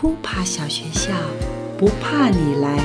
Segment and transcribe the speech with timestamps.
[0.00, 1.12] 扑爬小学校，
[1.76, 2.82] 不怕你来了。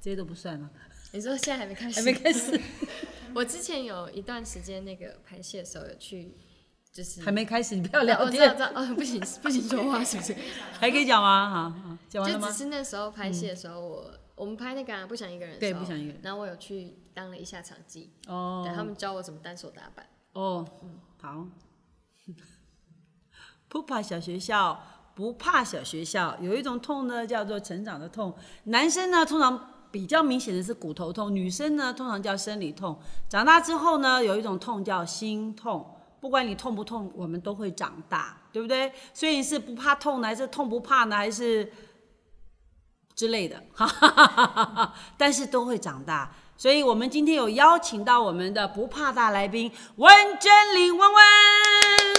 [0.00, 0.68] 这些都不算了，
[1.12, 1.94] 你说现在还没开始？
[1.94, 2.60] 还没开始，
[3.32, 6.34] 我之前有一段时间那个排戏的时候有去，
[6.92, 10.34] 就是还没开始，你不要聊知道，知天，道，哦，不行， 不行说话是不是？
[10.72, 11.48] 还可以讲吗？
[11.48, 12.58] 好，好讲完了吗就只？
[12.58, 20.06] 是那时候拍戏的时候，我我们拍那个、啊、不想一个人的对时候不想一个人然后我有去当了一下场记，哦对他们教我怎么单手打板。
[20.32, 20.66] 哦，
[21.20, 21.46] 好。
[23.68, 24.82] 不怕小学校，
[25.14, 26.36] 不怕小学校。
[26.40, 28.36] 有一种痛呢，叫做成长的痛。
[28.64, 33.00] 男生呢，通常比较明显的是骨头痛；女生呢，通常叫生理痛。
[33.28, 35.96] 长大之后呢，有一种痛叫心痛。
[36.20, 38.92] 不管你痛不痛，我们都会长大，对不对？
[39.14, 41.72] 所以你是不怕痛呢，还是痛不怕呢，还是
[43.14, 43.62] 之类的？
[43.72, 44.94] 哈哈哈哈哈哈。
[45.16, 46.34] 但是都会长大。
[46.60, 51.22] 所以我们今天有邀请到我们的不怕大来宾温真玲温温。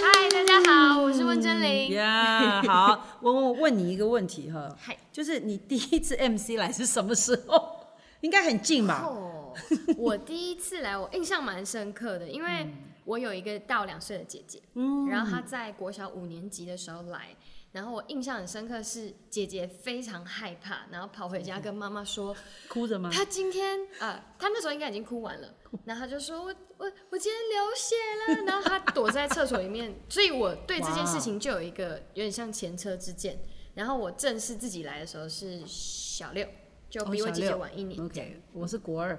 [0.02, 1.91] 嗨，大家好，我是温真玲。
[1.91, 4.68] 呀好，温温，我问你一个问题哈，
[5.13, 7.85] 就是你第一次 MC 来是什么时候？
[8.21, 9.04] 应该很近吧？
[9.05, 9.54] 哦，
[9.96, 12.68] 我第一次来，我印象蛮深刻的，因为
[13.05, 17.27] 我有一个大我两岁的姐姐，嗯，然后她在国小五年级的时候来，
[17.72, 22.36] 然后我印象很深刻是姐姐非常害怕，然后跑回家跟妈妈说，
[22.68, 23.10] 哭着吗？
[23.13, 25.54] 她今天啊，她那时候应该已经哭完了，
[25.86, 27.96] 然后她就说我我我今天流血
[28.36, 33.40] 了，然后她躲在厕所里面， 所以我对这件事情就有一个有点像前车之鉴。
[33.74, 36.46] 然后我正式自己来的时候是小六，
[36.90, 38.04] 就比我姐姐晚一年。
[38.04, 39.18] OK，我是国二，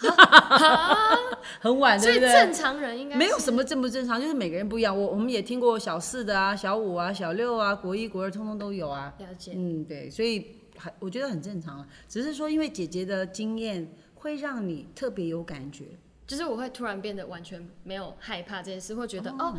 [1.60, 2.20] 很晚，所以？
[2.20, 4.96] 正常人应该没有什么正不正常，就是每个人不一样。
[4.98, 9.14] 我我们也听过小四的啊、小五啊、小六啊、国一、国二，通通都有啊。
[9.18, 9.52] 了解。
[9.56, 15.84] 嗯，对，所以还我觉得很正常了，只是说因为姐姐的经验会让你特别有感觉。
[16.26, 19.56] 就是我会突然变得完全没有害怕这件事，会觉得哦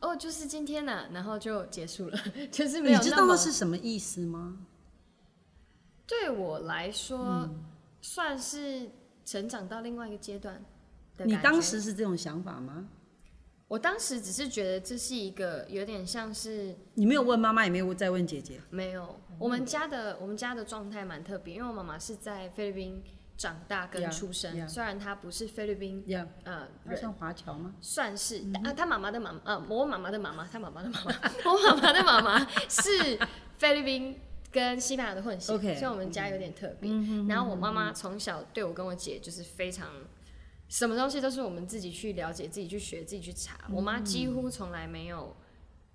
[0.00, 2.18] 哦就是今天呐、然后就结束了，
[2.50, 4.58] 就是没有你知道是什么意思吗？
[6.06, 7.64] 对我来说、嗯
[8.06, 8.90] 算是
[9.24, 10.64] 成长到另外一个阶段
[11.16, 12.88] 的你当时是这种想法吗？
[13.66, 18.60] 我当时只是觉得这是一个有点像是你没有问妈妈，也没有再问姐姐。
[18.70, 23.02] 没有我们家的我们家的状态蛮特别，因为我妈妈是在菲律宾
[23.36, 24.68] 长大跟出生 yeah.
[24.68, 27.74] 虽然她不是菲律宾呀、呃算华侨吗？
[27.80, 31.12] 算是嗯啊，他妈妈的妈妈，呃，我妈妈的妈妈，她妈妈的妈妈，
[31.50, 33.18] 我妈妈的妈妈是
[33.56, 34.20] 菲律宾
[34.54, 36.88] 跟西班牙的混血所以我们家有点特别。
[36.88, 39.88] 嗯然后我妈妈从小对我跟我姐就是非常，
[40.68, 43.68] 什么东西都是我们自己去了解、自己去学、自己去查。
[43.72, 45.34] 我妈几乎从来没有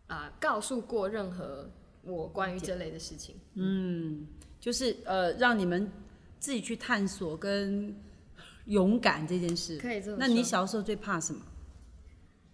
[0.07, 1.69] 啊、告诉过任何
[2.01, 3.37] 我关于这类的事情。
[3.53, 4.27] 嗯，
[4.59, 5.89] 就是呃，让你们
[6.37, 7.95] 自己去探索跟
[8.65, 9.77] 勇敢这件事。
[9.77, 10.19] 可以这么说。
[10.19, 11.41] 那你小时候最怕什么？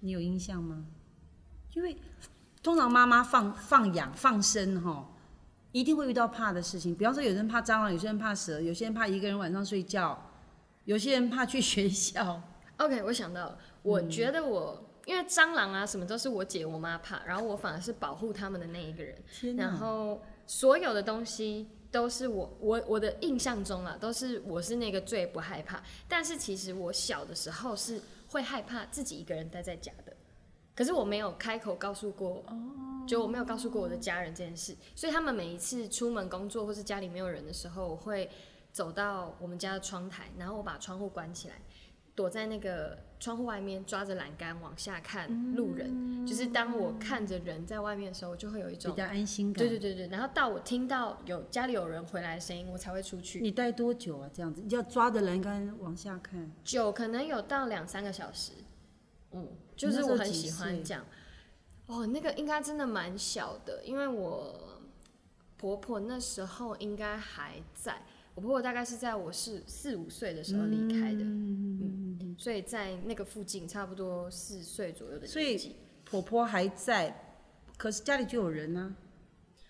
[0.01, 0.85] 你有印象吗？
[1.73, 1.97] 因为
[2.61, 5.09] 通常妈妈放放养放生哈，
[5.75, 6.95] 一定会遇到怕的事情。
[6.95, 10.17] 比方说，有人怕蟑螂，有些人怕蛇，有些人怕一个人晚上睡觉，
[10.85, 12.41] 有些人怕去学校。
[12.79, 19.21] OK，我想到了，我嗯觉得我、因为蟑螂啊什么都是我姐我妈怕，然后我反而是保护他们的那一个人。
[19.57, 25.83] 然后所有的东西都是我我我的印象中啊，都是我是那个最不害怕。
[26.07, 30.15] 但是其实我小的时候是会害怕自己一个人待在家的，
[30.73, 32.45] 可是我没有开口告诉过，
[33.07, 38.29] 就我没有告诉过我的家人这件事，所以他们每一次出门工作或是家里没有人的时候，我会
[38.71, 41.55] 走到我们家的窗台，然后我把窗户关起来。
[42.15, 49.61] 躲在那个窗户外面，抓着栏杆往下看路人，就是当我看着人在外面的时候，我就会有一种比较安心感。
[49.61, 53.41] 对对对对，然后到我听到有家里有人回来的声音，我才会出去。
[53.41, 54.29] 你待多久啊？
[54.33, 56.49] 这样子，你要抓着栏杆往下看。
[56.63, 58.53] 久可能有到两三个小时，
[59.31, 61.05] 嗯，就是我很喜欢这样。
[61.87, 64.81] 哦，那个应该真的蛮小的，因为我
[65.57, 68.01] 婆婆那时候应该还在，
[68.33, 75.75] 我婆婆大概是在我是四五岁的时候离开的，嗯，嗯所以在那个附近差不多四岁左右的所以年纪。
[76.03, 77.37] 婆婆还在，
[77.77, 78.95] 可是家里就有人呢、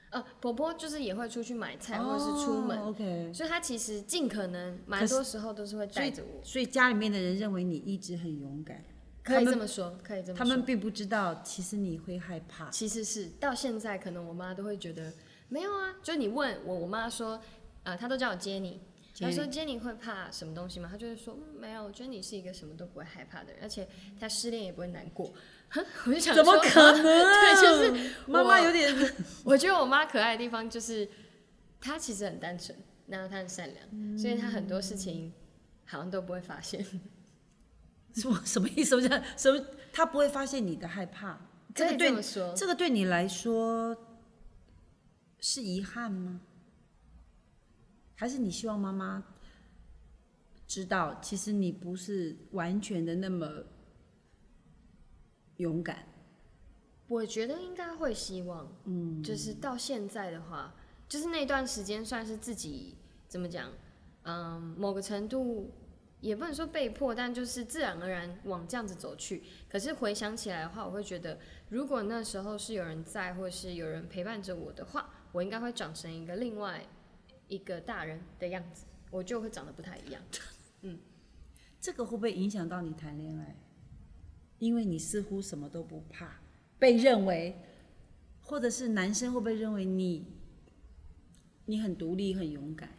[0.09, 6.44] 呃，婆婆就是也会出去买菜或者是出门，哦 OK，所以她其实尽可能蛮多时候都是会带着我。
[6.44, 8.83] 所以家里面的人认为你一直很勇敢，
[9.25, 10.38] 可以这么说，可以这么说。
[10.38, 12.69] 他们并不知道其实你会害怕。
[12.69, 15.12] 其实是到现在，可能我妈都会觉得
[15.50, 15.95] 没有啊。
[16.04, 17.42] 就你问我，我妈说，
[17.83, 18.80] 呃，她都叫我接你。
[19.18, 20.88] 她说 Jenny 会怕什么东西吗？
[20.92, 23.88] 她就会说、嗯、没有，我觉得你是一个什么都不会害怕的人，而且
[24.19, 25.33] 她失恋也不会难过。
[25.69, 27.01] 哼 我就想怎么说可能？
[27.01, 28.94] 对，就是妈妈有点
[29.44, 31.10] 我觉得我妈可爱的地方就是，
[31.81, 35.33] 她其实很单纯，然后她很善良，所以她很多事情
[35.86, 36.86] 好像都不会发现。
[38.15, 38.89] 什么什么意思？
[38.89, 39.65] 什么叫什么？
[39.94, 41.39] 他不会发现你的害怕，
[41.73, 42.21] 这个对
[42.56, 43.95] 这个对你来说
[45.39, 46.41] 是遗憾吗？
[48.15, 49.23] 还是你希望妈妈
[50.65, 53.63] 知道，其实你不是完全的那么
[55.57, 56.07] 勇敢？
[57.07, 60.73] 我觉得应该会希望，嗯，就是到现在的话，
[61.07, 62.95] 就是那段时间算是自己
[63.27, 63.71] 怎么讲，
[64.23, 65.71] 嗯，某个程度
[66.21, 69.44] 也不能说被迫，但就是自然而然往这样子走去。
[69.69, 71.38] 可是回想起来的话，我会觉得，
[71.69, 76.83] 如果那时候是有人在，或是有人陪伴着我的话，我应该会长成一个另外
[77.47, 80.21] 一个大人的样子，我就会长得不太一样。
[80.81, 81.00] 嗯
[81.79, 83.56] 这个会不会影响到你谈恋爱？
[84.57, 86.39] 因为你似乎什么都不怕，
[86.79, 87.56] 被认为，
[88.41, 90.25] 或者是男生会不会认为你
[91.65, 92.89] 你很独立、很勇敢？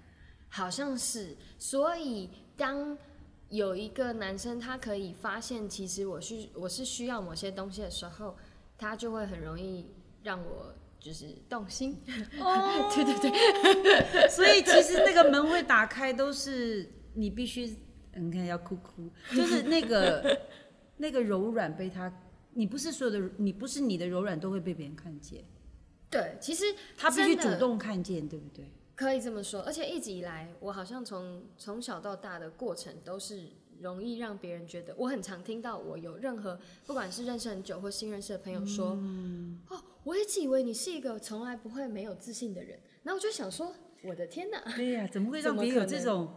[0.49, 2.97] 好像是，所以当
[3.49, 8.37] 有一个男生他可以发现，其实我需我是需要某些东西的时候，
[8.79, 9.87] 他就会很容易
[10.23, 12.01] 让我就是动心。
[12.41, 17.77] 哦，对 对对， 所以其实那个门会打开，都是你必须，
[18.15, 20.41] 你看要哭哭，就是那个
[20.97, 22.13] 那个柔软被他，
[22.55, 25.45] 你不是所有的，你不是你的柔软都会被别人看见，
[26.11, 26.65] 对，其实
[26.97, 28.73] 他必须主动看见，对不对？
[28.97, 33.47] 可以这么说，而且一直以来，我好像从从小到大的过程都是
[33.79, 38.99] 容易让别人觉得，我很常听到我有任何不管是认识很久或新认识的朋友说，
[39.69, 43.71] 哦，我一直以为你是一个从来不会没有自信的人，然后我就想说，
[44.03, 46.35] 我的天哪，对呀、怎么会 让别人有这种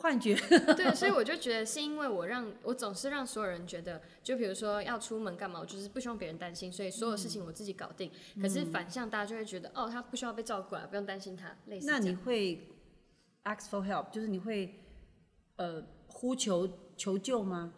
[0.00, 0.34] 幻觉？
[0.76, 8.10] 对，所以我就觉得是因为我让我总是让所有人觉得，就比如说要出门干嘛，我就是不希望别人担心，所以所有事情我自己搞定。
[8.40, 12.14] 可是反向大家就会觉得，哦，他不需要被照顾啊，不用担心他，类似那你。
[12.14, 12.66] 会
[13.44, 14.74] ask for help，就是你会
[15.56, 17.72] 呃呼求求救吗？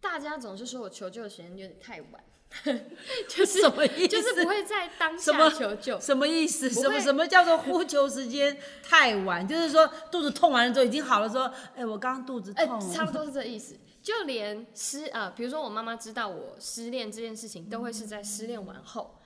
[0.00, 2.24] 大家总是说我求救的时间有点太晚，
[3.28, 4.08] 就是什么意思？
[4.08, 5.98] 就是不会在当下求救。
[6.00, 6.68] 什么意思？
[6.68, 9.46] 什么什么叫做呼求时间太晚？
[9.46, 13.76] 就是说肚子痛完了之后已经好了，说，哎，我刚刚肚子哎、痛，差不多是这意思。
[14.02, 19.16] 就连失啊、比如说我妈妈知道我失恋这件事情，都会是在失恋完后。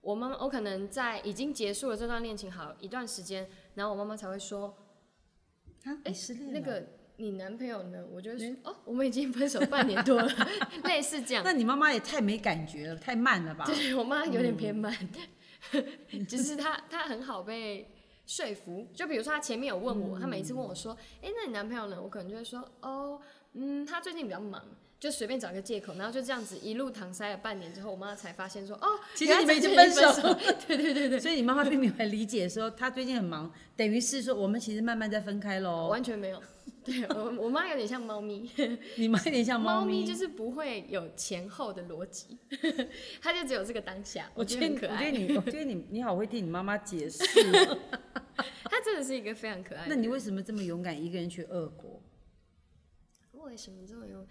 [0.00, 4.76] 我妈妈，我可能在已经结束了这段恋情好一段时间，然后我妈妈才会说，
[5.84, 6.86] 啊，哎失恋了那个
[7.20, 7.98] 你男朋友呢？
[8.12, 8.30] 我就
[8.62, 10.32] 哦，我们已经分手半年多了，
[10.84, 11.42] 类似这样。
[11.44, 13.64] 那你妈妈也太没感觉了，太慢了吧？
[13.66, 14.96] 对我妈有点偏慢，
[16.28, 17.90] 就是她她很好被
[18.24, 18.86] 说服。
[18.94, 22.00] 就比如说她前面有问我，她每一次问我说，哎、那你男朋友呢？
[22.00, 23.20] 我可能就会说，哦，
[23.54, 24.62] 嗯，他最近比较忙。
[25.00, 30.36] 就随便找个借口，然后就这样子一路搪塞了半年之后，我妈才发现说，哦，其实你们已经分手这分
[30.66, 35.86] 对对对对，所以你妈妈并没有理解说她最近很忙，等于是说我们其实慢慢在分开喽。
[35.88, 36.42] 完全没有。
[36.88, 38.50] 对我我妈有点像猫咪，
[38.96, 42.38] 你妈有点像猫咪，咪就是不会有前后的逻辑，
[43.20, 44.30] 它就只有这个当下。
[44.34, 47.22] 我觉得可爱，我觉得你，我觉得你，你好会替你妈妈解释。
[48.64, 50.00] 她真的是一个非常可爱的那。
[50.00, 52.02] 你为什么这么勇敢一个人去俄国？
[53.32, 54.26] 为什么这么有？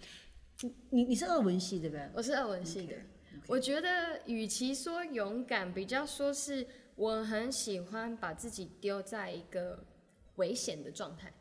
[0.90, 2.10] 你你是俄文系对不对？
[2.16, 2.96] 我是俄文系的。
[3.46, 6.66] 我觉得，与其说勇敢，比较说是
[6.96, 9.86] 我很喜欢把自己丢在一个
[10.38, 11.32] 危险的状态。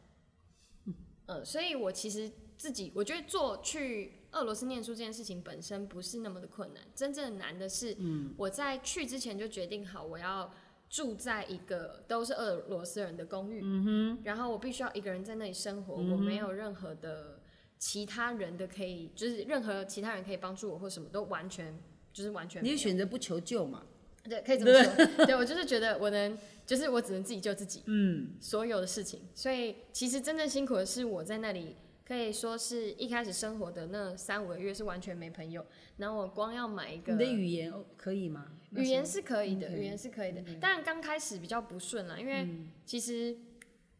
[1.26, 10.50] 嗯，所以我其实自己，我觉得做去俄罗斯念书这件事情本身不是那么的困难，真正难的是，嗯我在去之前就决定好我要
[10.88, 17.40] 住在一个都是俄罗斯人的公寓，嗯然后我必须要一个人在那里生活，我没有任何的
[17.78, 21.76] 其他人的可以，就是任何其他人可以帮助我或什么都完全
[22.12, 23.82] 就是完全你选择不求救嘛？
[24.28, 25.26] 对，可以这么 说。
[25.26, 29.20] 对我就是觉得我能，就是我只能自己救自己，嗯，所有的事情。
[29.34, 35.64] 所以其实真正辛苦的是我在那里，可以说是一开始生活的那三五个月是完全没朋友，
[35.96, 38.52] 然后我光要买一个你的语言哦可以吗？
[38.72, 40.42] 语言是可以的语言是可以的。
[40.60, 42.46] 当然刚开始比较不顺啦，因为
[42.84, 43.36] 其实，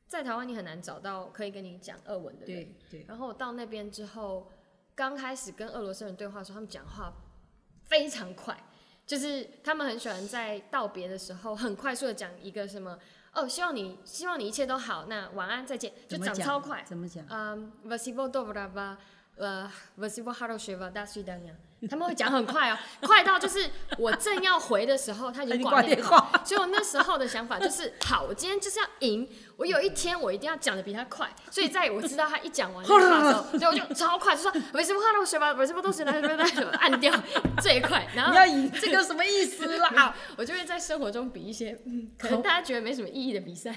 [0.08, 2.64] 在台湾你很难找到可以跟你讲俄文的人。
[2.64, 4.50] 对对，然后我到那边之后，
[4.94, 7.12] 刚开始跟俄罗斯人对话的时候，他们讲话
[7.84, 8.60] 非常快，
[9.06, 12.98] 就是他们很喜欢在道别的时候很快速的讲一个什么
[13.32, 16.82] 哦，希望你希望你一切都好，那晚安再见，就讲怎么讲超快。
[16.86, 17.24] 怎么讲？
[17.28, 17.98] 嗯 v a
[19.36, 21.20] 呃 v a s i v o h h e v a d a s
[21.20, 21.56] i d a n
[21.88, 26.42] 他们会讲很快哦，快到就是我正要回的时候，他已经挂电话。
[26.42, 29.28] 所以我那时候的想法就是，好，我今天就是要赢，
[29.58, 31.30] 我有一天我一定要讲的比他快。
[31.50, 35.52] 所以在我知道他一讲完的时候，所以我就超快，就说 v a s i v o h a r o s h e v a
[35.52, 36.70] v a s i v o d o s i d a n i a
[36.78, 37.12] 按掉
[37.60, 38.08] 最快。
[38.16, 40.14] 然后你要赢，这个什么意思啦？
[40.38, 41.78] 我就会在生活中比一些
[42.18, 43.76] 可能大家觉得没什么意义的比赛。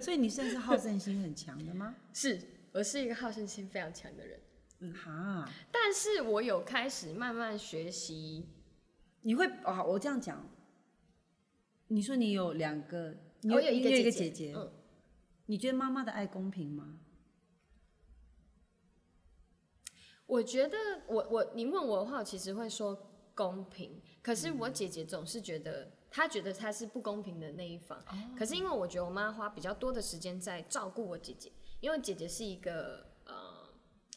[0.00, 1.96] 所以你算是好胜心很强的吗？
[2.14, 2.40] 是。
[2.70, 4.38] 我是一个好胜心非常强的人，
[4.92, 8.46] 哈，但是我有开始慢慢学习，
[9.22, 9.82] 你会啊？
[9.82, 10.48] 我这样讲，
[11.88, 14.72] 你说你有两个，你我有一个你有一个姐姐姐，嗯，
[15.46, 17.00] 你觉得妈妈的爱公平吗？
[20.26, 20.76] 我觉得
[21.08, 27.98] 我我你问我的话，我其实会说公平，可是我姐姐总是觉得她觉得她是不公平的那一方。
[28.38, 33.07] 可是因为我觉得我妈花比较多的时间在照顾我姐姐，因为姐姐是一个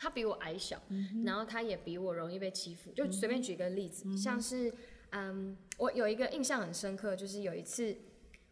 [0.01, 0.81] 呃，她比我矮小，
[1.23, 2.91] 然后他也比我容易被欺负。
[2.93, 4.73] 就随便举一个例子，像是
[5.11, 7.95] 嗯，我有一个印象很深刻，就是有一次。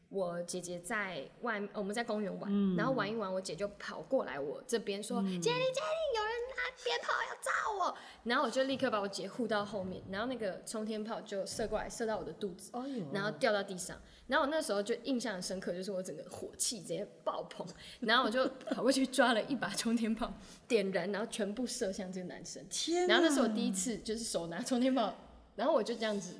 [0.09, 5.81] 我姐姐在外，我们在公园玩，然后玩一玩，我姐就跑过来我这边说：“姐姐，姐姐，
[6.15, 14.01] 有人拿鞭炮要炸我。”然后我就立刻把我姐护到后面，然后那个冲天炮就射过来，射到我的肚子，哦，然后掉到地上。
[14.25, 17.63] 然后我那时候就印象很深刻，就是我整个火气直接爆棚，
[17.99, 20.33] 然后我就跑过去抓了一把冲天炮，
[20.67, 22.65] 点燃，然后全部射向这个男生。
[22.67, 25.13] 天然后那是我第一次就是手拿冲天炮，
[25.55, 26.33] 然后我就这样子，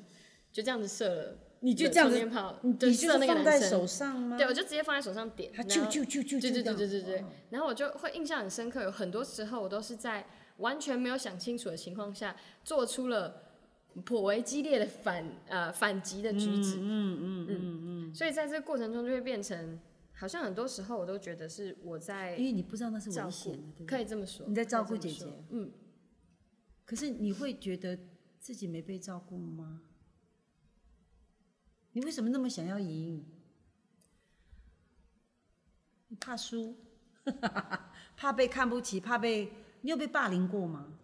[0.52, 1.38] 就这样子射了。
[1.62, 2.18] 你就这样子
[2.62, 4.38] 你就你就放在手上吗？
[4.38, 7.26] 对，我就直接放在手上点，它然后啾啾啾啾对对对对对。
[7.50, 10.26] 然后我就会印象很深刻，有很多时候我都是在
[10.58, 13.44] 完全没有想清楚的情况下，做出了
[14.06, 16.78] 颇为激烈的反呃反击的举止。
[16.78, 19.78] 嗯嗯嗯嗯所以在这个过程中就会变成，
[20.14, 23.86] 好像很多时候我都觉得是我在因为你不知道那是危险的，对对？
[23.86, 25.70] 可以这么说，你在照顾姐姐嗯，
[26.86, 27.98] 可是你会觉得
[28.40, 29.82] 自己没被照顾吗？
[31.94, 33.26] 你为什么那么想要赢？
[36.08, 36.76] 你怕输，
[38.18, 40.98] 怕被看不起，怕被你有被霸凌过吗？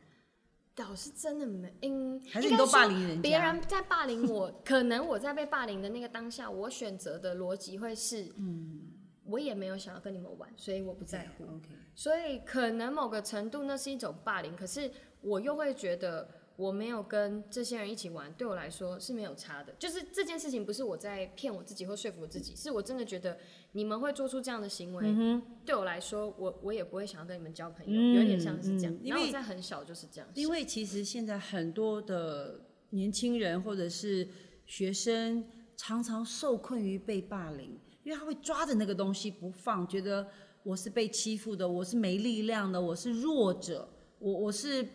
[0.74, 8.92] 倒是真的没，嗯，还是你都霸凌人家别人在霸凌我，可能我在被霸凌的那个当下，我选择的逻辑会是，嗯，
[9.24, 11.46] 我也没有想要跟你们玩，所以我不在乎。
[11.46, 19.74] OK，所以可能某个程度那是一种霸凌，可是我又会觉得我没有跟这些人一起玩，对我来说是没有差的。
[19.78, 23.38] 就是这件事情不是我在骗我自己或说服我自己，是我真的觉得
[23.74, 29.00] 你们会做出这样的行为，对我来说，我我也不会想要跟你们交朋友，嗯有点像是这样嗯。
[29.04, 34.28] 因然后为我在很小就是这样想，因为其实现在很多的年轻人或者是
[34.66, 35.44] 学生，
[35.76, 40.26] 常常受困于被霸凌，因为他会抓着那个东西不放，觉得
[40.64, 44.88] 我是被欺负的，我是没力量的，我是弱者，我我是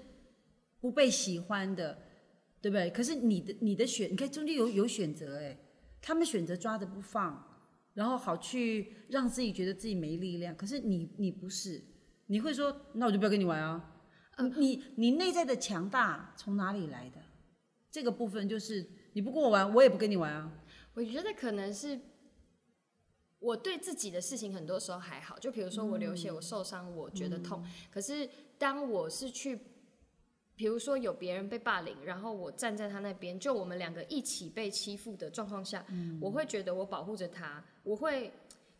[0.81, 1.99] 不被喜欢的，
[2.61, 2.91] 对不对？
[2.91, 5.59] 可是你的你的选，你看中间有有选择哎，
[6.01, 7.45] 他们选择抓着不放，
[7.95, 11.83] 然后好去让自己觉得自己没力量，可是你你不是，
[12.27, 13.97] 你会说那我就不要跟你玩啊。
[14.57, 17.21] 你你内在的强大从哪里来的？
[17.91, 20.51] 这个部分就是你不跟我玩，我也不跟你玩啊。
[20.95, 22.01] 我觉得可能是
[23.39, 27.63] 我对自己的事情很多时候还好，就比如说我流血、我受伤，我觉得痛。
[27.91, 29.59] 可是当我是去，
[30.61, 35.83] 比如说有别人被霸凌，然后我站在他那边，就我们两个一起被欺负的状况下，
[36.21, 38.31] 我会觉得我保护着他，我会。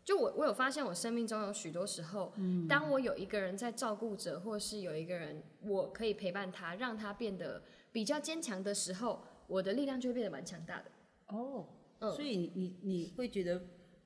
[0.03, 2.33] 就我，我有发现，我生命中有许多时候，
[2.69, 10.85] 当我有一个人在照顾着，或是有一个人我可以陪伴他，让他变得比较坚强的时候，我的力量就会变得蛮强大的。
[11.29, 11.67] 哦，
[11.99, 13.59] 嗯所以你你你会觉得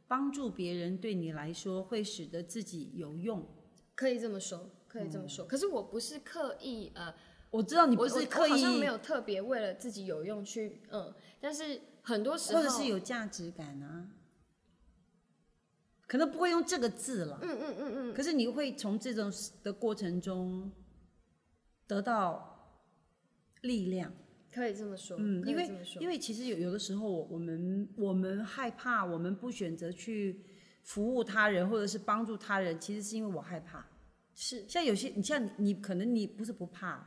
[0.08, 3.46] 帮助别人对你来说会使得自己有用。
[3.96, 5.46] 可以这么说，可以这么说。
[5.46, 7.14] 可是我不是刻意呃，
[7.56, 14.10] 我知道你不是刻意好像，没有特别为了自己有用去嗯，但是很多时候或者是有价值感啊，
[16.06, 17.40] 可能不会用这个字了。
[17.42, 19.32] 嗯嗯嗯嗯，可是你会从这种
[19.64, 20.72] 的过程中
[21.88, 22.82] 得到
[23.62, 24.12] 力量。
[24.52, 25.70] 可以这么说，嗯，因为
[26.00, 30.46] 因为其实有有的时候，我我们我们害怕，我们不选择去
[30.84, 33.86] 服务他人或者是帮助他人，其实是因为我害怕。
[34.34, 37.06] 是像有些你像你你可能你不是不怕，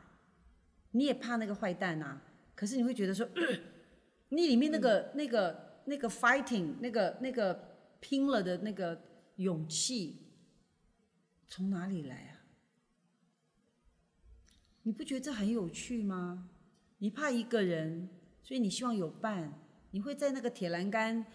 [0.91, 2.21] 你也怕那个坏蛋啊，
[2.55, 3.27] 可是你会觉得说，
[4.29, 9.01] 你里面那个、那个那个 fighting 那个那个拼了的那个
[9.35, 10.27] 勇气
[11.47, 12.41] 从哪里来啊？
[14.83, 16.49] 你不觉得这很有趣吗？
[16.99, 18.09] 你怕一个人，
[18.41, 19.53] 所以你希望有伴，
[19.91, 21.25] 你会在那个铁栏杆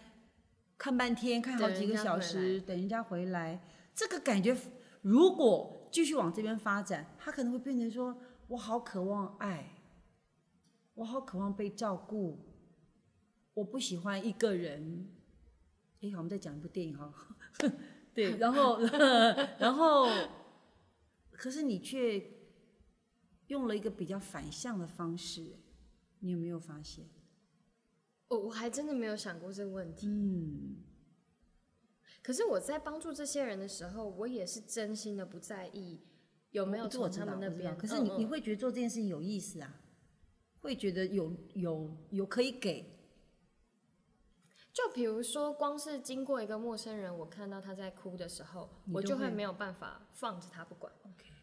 [0.77, 3.61] 看半天，看好几个小时，等人家回来。
[3.93, 4.55] 这个感觉，
[5.01, 9.71] 如果继续往这边发展，它可能会变成说：我好渴望爱，
[10.93, 12.39] 我好渴望被照顾，
[13.53, 15.09] 我不喜欢一个人。
[16.01, 17.13] 哎，好，我们再讲一部电影哈。
[18.13, 18.79] 对，然后，
[19.57, 20.07] 然后，
[21.31, 22.23] 可是你却
[23.47, 25.57] 用了一个比较反向的方式，
[26.19, 27.09] 你有没有发现？
[28.27, 30.07] 我我还真的没有想过这个问题。
[30.07, 30.77] 嗯，
[32.23, 36.01] 可是我在帮助这些人的时候，我也是真心的不在意
[36.55, 37.77] 有没有从这我知道他们那边？
[37.77, 39.81] 可是你、嗯嗯你会觉得做这件事情有意思啊？
[40.61, 42.97] 会觉得有有有可以给，
[44.73, 50.91] 就比如说，光是经过一个陌生人，我看到他在哭的时候，我就会没有办法放着他不管。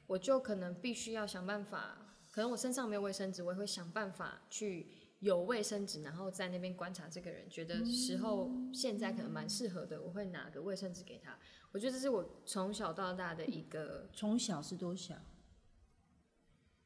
[0.07, 4.89] 我就可能必须要想办法，可能我身上没有卫生纸，我也会想办法去
[5.21, 11.39] 有卫生纸，然后在那边观察这个人，觉得时候现在可能蛮适合的，我会拿个卫生纸给他。
[11.73, 15.15] 我觉得这是我从小到大的一个，从小是多小？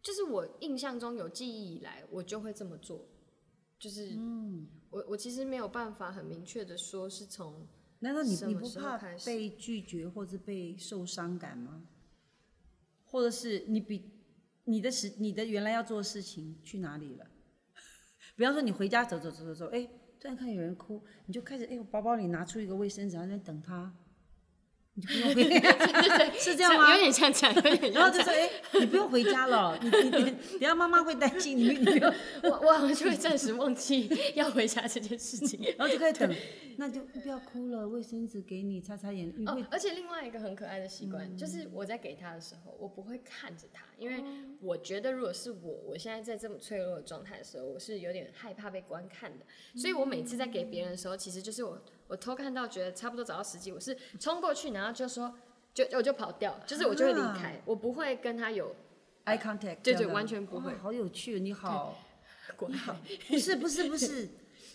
[0.01, 3.07] 就是我印象中有记忆以来，我就会这么做。
[3.79, 7.67] 就是，嗯我我其实没有办法很明确的说是从
[7.99, 11.87] 难道你你不怕被拒绝或者被受伤感吗？
[13.05, 14.11] 或者是你比
[14.65, 17.27] 你的时你的原来要做的事情去哪里了？
[18.37, 19.85] 比方说你回家走走走走走，哎，
[20.21, 23.93] 突然看有人哭，你就开始哎，我包包里拿出一个卫生纸，然后在那等他，
[24.97, 27.01] 你就不用回， 是这样吗有？
[27.01, 28.11] 点像这样，有点然后。
[28.17, 28.51] 就说哎，
[28.81, 31.77] 你不用回家了，你你你，等下妈妈会担心你，
[32.43, 35.61] 我我好像就会暂时忘记要回家这件事情。
[35.77, 36.35] 然后就开始等，
[36.79, 44.25] 那就不要哭了，卫生纸给你擦擦眼，哦，而且另外一个很可爱的习惯，就是我在给他的时候，我不会看着他，因为
[44.61, 49.45] 我觉得如果是我，我现在在这么脆弱的状态的时候，我是有点害怕被观看的，
[49.79, 55.35] 所以我每次在给别人的时候，其实就是我我偷看到觉得差不多找到时机，我是冲过去，然后就说
[55.75, 58.75] 就我就跑掉，就是我就会离开，我不会跟他有
[59.25, 61.97] eye contact，对对完全不会哦好有趣，你好。
[62.57, 62.77] 过来。
[63.29, 64.29] 不是不是不是，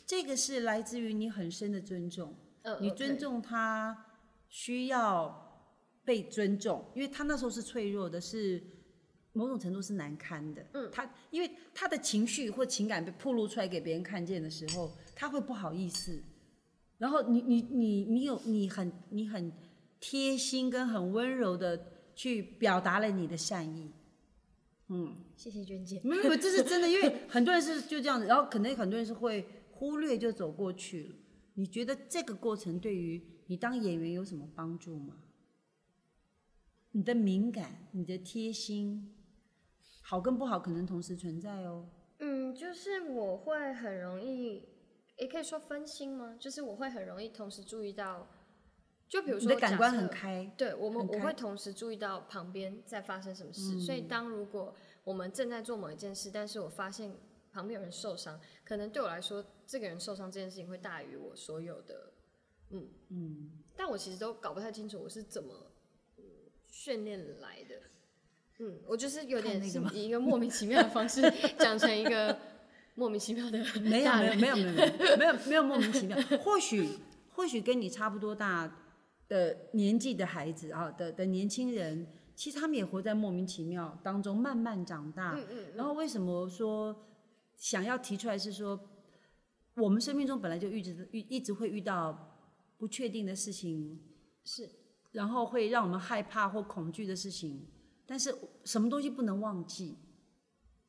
[0.05, 4.05] 这个是来自于你很深的尊重，嗯你尊重他
[4.50, 5.65] 需要
[6.03, 8.61] 被尊重，因为他那时候是脆弱的，是
[9.31, 10.65] 某种程度是难堪的。
[10.73, 16.21] 嗯，他因为他的情绪或情感被暴露出来给别人看见的时候，他会不好意思。
[17.01, 19.51] 然后你你你你有你很你很
[20.00, 23.91] 贴心跟很温柔的去表达了你的善意。
[24.89, 26.00] 嗯谢谢娟姐。
[26.03, 31.15] 没有，这是真的，因为很多人是就这样子，然后可能很多人是会忽略就走过去了。
[31.56, 35.15] 你觉得这个过程对于你当演员有什么帮助吗？
[36.91, 39.12] 你的敏感，你的贴心，
[40.04, 41.89] 好跟不好可能同时存在哦。
[42.19, 44.62] 嗯，就是我会很容易，
[45.21, 46.36] 也可以说分心吗？
[46.39, 48.27] 就是我会很容易同时注意到，
[49.07, 57.13] 就比如你说的感官很开，对我们我会同时注意到旁边在发生什么事，所以当如果我们正在做某一件事，但是我发现
[57.53, 62.13] 旁边有人受伤，可能对我来说，这个人受伤这件事情会大于我所有的，
[62.71, 65.71] 嗯嗯，但我其实都搞不太清楚我是怎么
[66.17, 66.23] 嗯
[66.67, 67.75] 训练来的。
[68.57, 71.21] 嗯，我就是有点是以一个莫名其妙的方式
[71.57, 72.38] 讲成一个
[72.95, 76.99] 莫名其妙的没有没有没有没有没有没有莫名其妙，或许
[77.30, 78.69] 或许跟你差不多大
[79.27, 85.36] 的年纪的孩子啊的的年轻人，其实他们也活在莫名其妙当中，慢慢长大。
[85.36, 87.06] 嗯嗯然后为什么说
[87.56, 88.80] 想要提出来是说，
[89.75, 92.38] 我们生命中本来就一直遇一直会遇到
[92.77, 93.99] 不确定的事情，
[94.43, 94.69] 是
[95.13, 97.65] 然后会让我们害怕或恐惧的事情，
[98.06, 99.97] 但是什么东西不能忘记？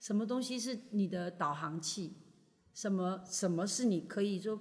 [0.02, 2.16] 什么东西是你的导航器？
[2.74, 4.60] 什么什么是你可以说，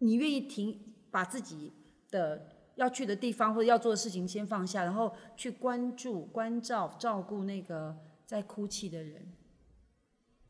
[0.00, 1.72] 你愿意停，把自己
[2.10, 7.96] 的要去的地方或者要做的事情先放下，然后去关注、关照、照顾那个
[8.26, 9.32] 在哭泣的人。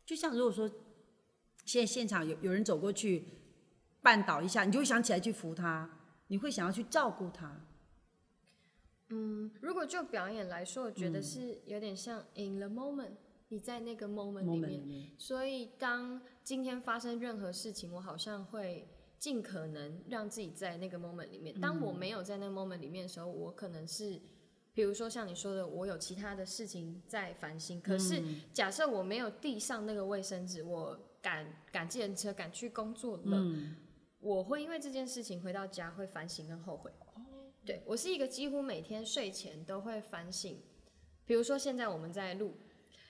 [0.04, 0.68] 就像如果说
[1.64, 3.28] 现在现场有有人走过去
[4.02, 5.88] 绊倒一下，你就会想起来去扶他，
[6.26, 7.64] 你会想要去照顾他。
[9.10, 13.12] 嗯，如果就表演来说，我觉得是有点像 in the moment，
[13.50, 21.60] 你在那个 moment 里 moment 面面，所以当今天发生任何事情，我好像会尽可能让自己在那个 moment 里面。
[21.60, 24.20] 当我没有在那个 moment 里面的时候，我可能是，
[24.72, 27.80] 比如说像你说的，我有其他的事情在烦心。
[27.80, 33.44] 可是假设我没有递上那个卫生纸，我赶赶计程车赶去工作了，
[34.20, 36.92] 我会因为这件事情回到家会反省跟后悔。
[37.66, 40.56] 对我是一个几乎每天睡前都会反省，
[41.26, 42.54] 比如说现在我们在录，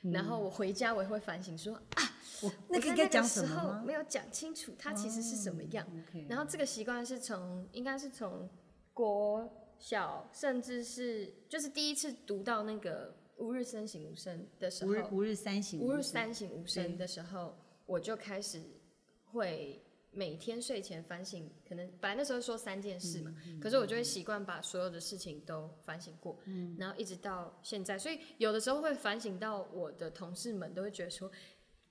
[0.02, 2.02] 然后我回家我也会反省说啊，
[2.42, 3.78] 我那个应该讲那个时什么吗？
[3.80, 5.86] 候没有讲清楚它其实是什么样。
[6.28, 8.48] 然后这个习惯是从应该是从
[8.94, 9.46] 国
[9.78, 18.62] 小，甚至是就是第一次读到那个吾日三省吾身的时候，吾日三省吾日三省吾身的时候，我就开始
[19.26, 31.30] 会每天睡前反省，可能本来那时候说三件事嘛，嗯可是我就会习惯把所有的事情都反省过，嗯然后一直到现在，所以有的时候会反省到我的同事们都会觉得说。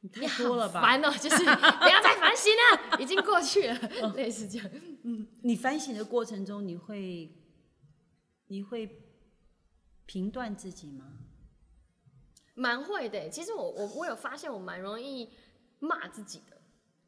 [0.02, 0.82] 你太多了吧？
[0.82, 3.78] 烦哦，就是 不要再反省了，已经过去了，
[4.16, 4.70] 类似这样。
[5.04, 7.36] 嗯你反省的过程中，你会
[8.48, 9.04] 你会
[10.06, 11.18] 评断自己吗？
[12.56, 13.30] 蛮会的欸。
[13.30, 15.32] 其实我我我有发现，我蛮容易
[15.80, 16.59] 骂自己的，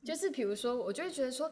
[0.03, 1.51] 就是比如说，我就会觉得说，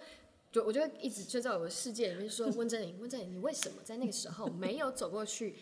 [0.52, 5.56] 就我就会一直就在我的世界里面说，温真菱，温真菱，你为什么在那个时候没有走过去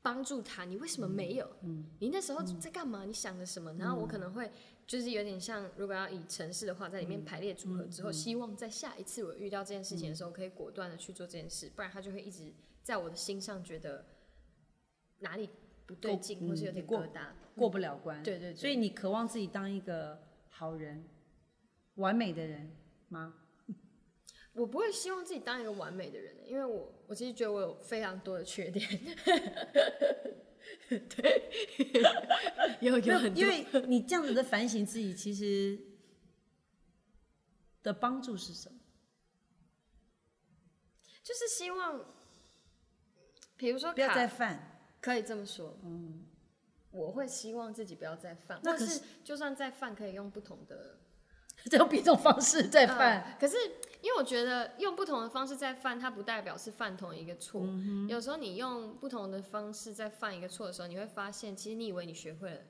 [0.00, 0.64] 帮助他？
[0.64, 1.50] 你为什么没有？
[1.62, 3.04] 嗯你那时候在干嘛？
[3.04, 3.74] 你想的什么？
[3.74, 4.50] 然后我可能会
[4.86, 14.04] 就是有点像，如果要以城市的话，在里面排列组合之后，希望在下一次我遇到这件事情的时候，可以果断的去做这件事，不然他就会一直在我的心上觉得
[15.18, 15.50] 哪里
[15.84, 17.26] 不对劲，或是有点过疙瘩。
[17.56, 18.22] 过不了关。
[18.22, 21.04] 对对对所以你渴望自己当一个好人、
[21.98, 22.74] 完美的人
[23.08, 23.34] 吗？
[24.54, 28.84] 我不会希望自己当一个完美的人，因为我我其实觉得我有非常多的缺点。
[30.88, 35.78] 对，有有很多，因为你这样子的反省自己，其实
[37.82, 38.78] 的帮助是什么？
[41.22, 42.04] 就是希望，
[43.56, 44.74] 比如说不要再犯。
[45.00, 46.26] 可以这么说，嗯，
[46.90, 50.98] 我会希望自己不要再犯，或那可是是就算再犯，可以用不同的
[51.64, 53.20] 这种别种方式在犯。
[53.22, 53.56] 呃可是
[54.00, 57.62] 因为我觉得用不同的方式在犯，它不代表是犯同一个错。
[57.64, 62.60] 嗯有时候你用不同的方式在犯一个错的时候，你会发现，其实你以为你学会了，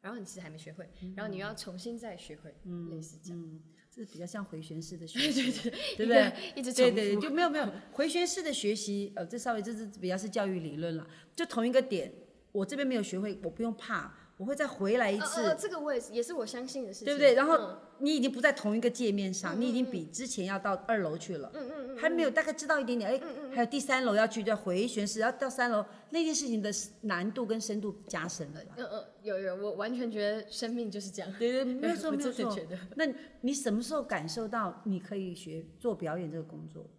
[0.00, 2.54] 然后你其实还没学会，然后你要重新再学会，
[2.90, 3.38] 类似这样。
[3.38, 3.60] 嗯，
[3.94, 6.90] 这比较像回旋式的学习， 对对一对个一直重复。
[6.96, 11.06] 对对对，就没有没有回旋式的学习，呃，这稍微这是比较是教育理论了。
[11.36, 12.10] 就同一个点，
[12.50, 17.34] 我这边没有学会，我不用怕，我会再回来一呃次，呃这个我也是也是我相信的事情，对不对？
[17.34, 23.20] 然后嗯你已经不在同一个界面上，你已经比之前要到二楼去了，嗯嗯还没有大概知道一点点，哎，
[23.54, 26.70] 还有第三楼要去，要回旋式，要到三楼，那件事情的
[27.02, 28.60] 难度跟深度加深了？
[28.76, 31.32] 嗯嗯，有有，我完全觉得生命就是这样。
[31.38, 32.58] 对对，没有错 我没有错。
[32.96, 33.06] 那
[33.42, 36.90] 你什么时候感受到你可以学做表演这个工作？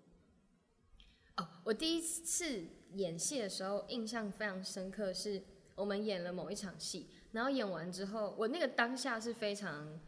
[1.35, 2.63] 哦，我第一次
[2.93, 5.43] 演戏的时候，印象非常深刻，是
[5.75, 9.99] 我们演了某一场戏，然后演完之后，我那个当下是非常，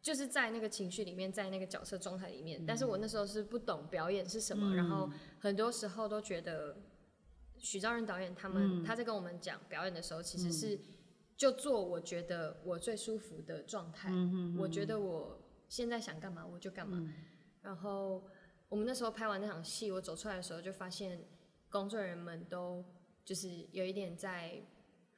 [0.00, 6.76] 就是在那个情绪里面，在那个角色状态里面，但是我那时候是不懂表演是什么，然后很多时候都觉得
[7.58, 10.80] 许昭仁导演他们、他在跟我们讲表演的时候，其实是
[11.36, 14.10] 就做我觉得我最舒服的状态，
[14.58, 17.12] 我觉得我现在想干嘛我就干嘛，
[17.62, 18.22] 然后。
[18.70, 21.18] 我们那时候拍完那场戏，我走出来的时候就发现
[21.70, 22.84] 工作人员们都
[23.24, 24.62] 就是有一点在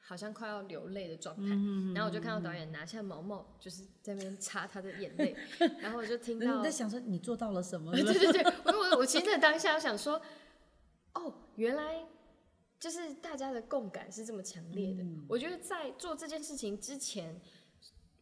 [0.01, 1.49] 好像快要流泪的状态，
[1.95, 5.37] 然后我就看到导演拿下毛毛，就是在那边擦他的眼泪，
[5.81, 7.93] 然后我就听你到在想说你做到了什么？
[7.93, 10.21] 对对对，我我我其实在当下我想说，
[11.15, 12.05] 哦，原来
[12.81, 15.05] 就是大家的共感是这么强烈的。
[15.29, 17.41] 我觉得在做这件事情之前，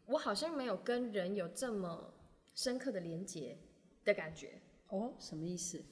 [0.06, 2.12] 我好像没有跟人有这么
[2.54, 3.56] 深刻的连接
[4.04, 4.60] 的感觉。
[4.88, 5.82] 哦，什么意思？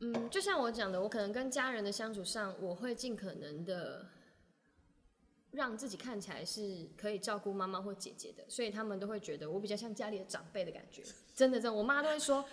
[0.00, 4.06] 嗯，就像我讲的，我可能跟家人的相处上，我会尽可能的
[5.52, 11.02] 让自己看起来是可以照顾妈妈或姐姐的，所以他们都会觉得我比较像家里的长辈的感觉。
[11.34, 12.44] 真的，真的，我妈都会说，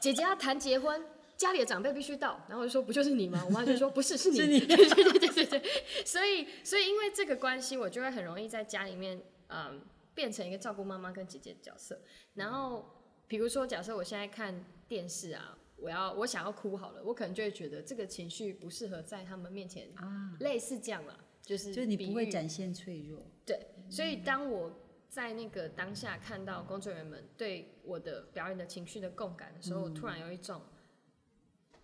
[0.00, 1.04] 姐姐要谈结婚，
[1.36, 2.40] 家里的长辈必须到。
[2.48, 3.42] 然后我就说，不就是你吗？
[3.44, 4.36] 我妈就说，不是，是你。
[4.38, 6.04] 是你 对对对对对对。
[6.04, 9.80] 所以，所以因为这个关系，我就会很容易在家里面，嗯，
[10.14, 12.00] 变成一个照顾妈妈跟姐姐的角色。
[12.34, 12.84] 然后，
[13.26, 23.26] 比如说，假设我现在看电视啊，我要我想要哭好了，我可能就会觉得这个情绪不适合在他们面前啊，类似这样啦，就是就是你不会展现脆弱。
[23.44, 23.58] 对，
[23.90, 24.72] 所以当我
[25.08, 30.62] 在那个当下看到工作人员们对我的表演的情绪的共感的时候，我突然有一种，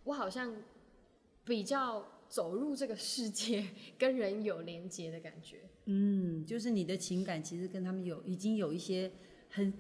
[0.05, 0.57] 我好像
[1.45, 3.67] 比较走入这个世界，
[3.99, 5.69] 跟人有连接的感觉。
[5.87, 9.11] 嗯，就是你的情感其实跟他们有已经有一些
[9.51, 9.73] 很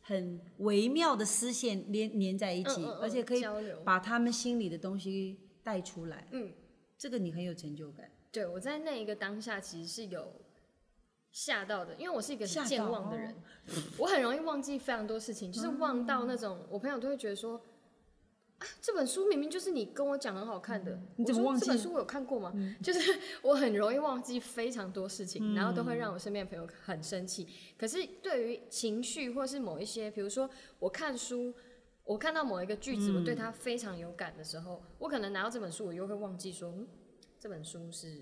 [0.00, 3.42] 很微妙的丝线连连在一起，嗯嗯嗯而且可以。
[3.84, 6.28] 把他们心里的东西带出来。
[6.32, 6.52] 嗯，
[6.98, 8.10] 这个你很有成就感。
[8.32, 10.32] 对我在那一个当下其实是有
[11.32, 13.34] 吓到的，因为我是一个很健忘的人，
[13.98, 17.60] 我很容易忘记非常多事情，就是忘到那种我朋友都会觉得说。
[18.60, 22.52] 啊，这本书明明就是你跟我讲很好看的，嗯你怎么忘记嗯这本书我有看过吗？
[22.82, 27.48] 就是 我很容易忘记非常多事情，然后都会让我身边的朋友很生气。
[27.78, 31.54] 可是对于情绪或是某一些，比如说我看书，
[32.04, 36.86] 我看到某一个句子，我对它非常有感的时候，我可能拿到这本书，我又会忘记说，嗯，
[37.40, 38.20] 这本书是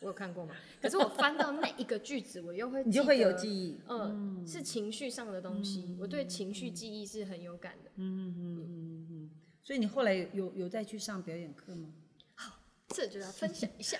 [0.00, 0.56] 我有看过嘛？
[0.80, 3.78] 可是我翻到那一个句子，我又会你就会有得记忆。
[3.88, 9.30] 嗯，是情绪上的东西，我对情绪记忆是很有感的嗯嗯嗯。
[9.62, 11.92] 所以你后来有有再去上表演课吗？
[12.34, 13.98] 好这就要分享一下，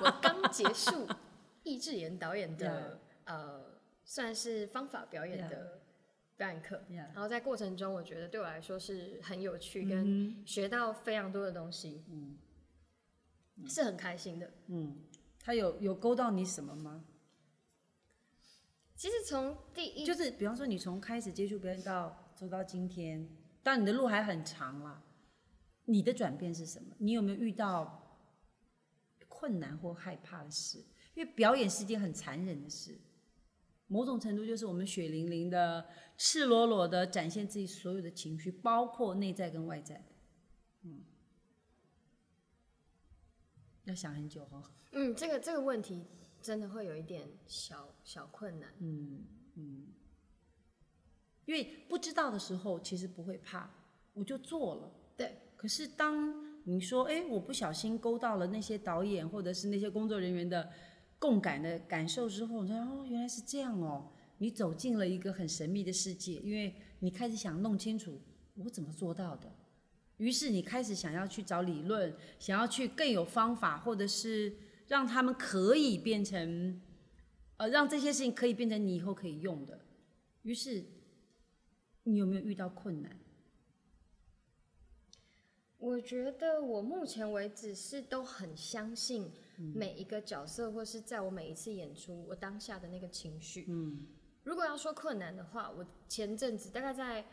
[0.00, 1.06] 我刚结束
[1.64, 3.64] 易智言导演的呃，
[4.04, 5.80] 算是方法表演的
[6.36, 12.36] 表演课然后在过程中，我觉得对我来说是很有趣，跟学到非常多的东西，嗯，
[13.66, 14.52] 是很开心的。
[14.66, 14.96] 嗯
[15.40, 17.04] 他有有勾到你什么吗？
[18.96, 23.28] 其实从第一就是比方说你从开始接触表演到走到今天，
[23.62, 25.02] 当然你的路还很长啦，
[25.84, 26.94] 你的转变是什么？
[26.98, 28.22] 你有没有遇到
[29.28, 30.78] 困难或害怕的事？
[31.14, 32.98] 因为表演是一件很残忍的事，
[33.86, 35.86] 某种程度就是我们血淋淋的、
[36.16, 40.02] 赤裸裸的展现自己所有的情绪，包括内在跟外在。
[40.82, 41.02] 嗯，
[43.84, 44.62] 要想很久哦。
[44.92, 46.06] 嗯，这个这个问题
[46.40, 48.72] 真的会有一点小小困难。
[48.80, 49.24] 嗯
[49.56, 49.86] 嗯
[51.46, 53.68] 因为不知道的时候，其实不会怕，
[54.14, 54.90] 我就做了。
[55.14, 60.70] 对，可是当你说，哎，我不小心勾到了那些导演或者是那些工作人员的
[61.18, 68.18] 共感的感受之后，你说，哦，原来是这样哦，你走进了一个很神秘的世界，因为你开始想弄清楚
[68.54, 69.52] 我怎么做到的，
[70.18, 76.80] 于是你开始想要去找理论，想要去更有方法，或者是让他们可以变成，
[77.56, 79.80] 呃，让这些事情可以变成你以后可以用的，
[80.42, 80.84] 于是
[82.04, 83.18] 你有没有遇到困难？
[85.78, 89.30] 我觉得我目前为止是都很相信
[89.74, 93.66] 每一个角色，或是在我每一次演出，我当下的那个情绪。
[93.68, 94.06] 嗯，
[94.44, 97.26] 如果要说困难的话，我前阵子大概在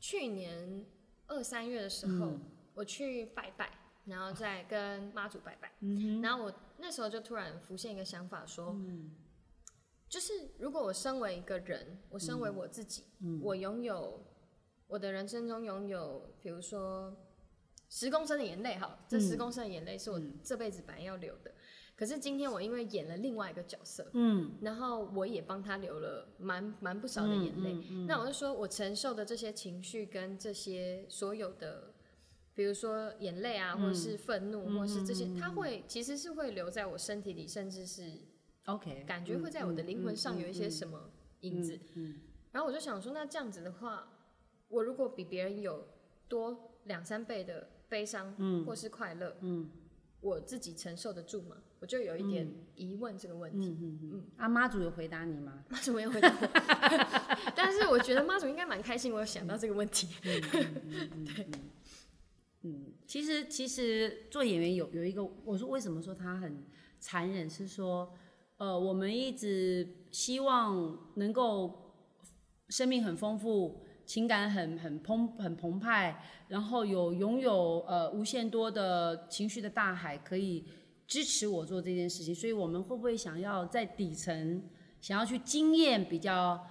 [0.00, 0.86] 去年
[1.28, 2.32] 二三月的时候，
[2.74, 3.70] 我去拜拜，
[4.04, 5.72] 然后再跟妈祖拜拜。
[5.80, 8.76] 嗯然后我那时候就突然浮现一个想法，说，
[10.08, 13.04] 就是如果我身为一个人，我身为我自己，
[13.42, 14.24] 我拥有
[14.86, 17.16] 我的人生中拥有，比如说。
[17.90, 21.50] 十公升的眼泪，哈，这十公升的眼泪是我这辈子本来要流的。
[21.98, 27.74] 可是今天我因为演了另外一个角色，嗯，然后我也帮他流了蛮蛮不少的眼泪。
[28.06, 31.92] 那我就说我承受的这些情绪跟这些所有的，
[32.54, 38.12] 比如说眼泪啊，或者是愤怒，或是这些，他会其实是会留在我身体里，甚至是
[38.66, 41.76] OK，感觉会在我的灵魂上有一些什么影子。
[42.52, 44.08] 然后我就想说，那这样子的话，
[44.68, 45.88] 我如果比别人有
[46.28, 47.70] 多两三倍的。
[47.90, 49.70] 悲伤，或是快乐，嗯，
[50.20, 51.56] 我自己承受得住吗？
[51.80, 53.68] 我就有一点疑问这个问题。
[53.68, 54.24] 嗯嗯嗯。
[54.36, 55.64] 啊，妈祖有回答你吗？
[55.70, 56.48] 妈祖没有回答我，
[57.54, 60.08] 但是我觉得妈祖应该蛮开心，我有想到这个问题。
[60.22, 61.46] 对，
[62.62, 66.64] 嗯，其实其实做演员有有一个，我说为什么说他很
[66.98, 68.12] 残忍，是说，
[68.56, 71.94] 呃，我们一直希望能够
[72.68, 73.84] 生命很丰富。
[74.08, 80.64] 情感很很澎很澎湃，然后有拥有呃无限多的情绪的大海可以
[81.08, 84.62] 支持我做这件事情，所以我们会不会想要在底层
[85.00, 86.64] 想要去经验比较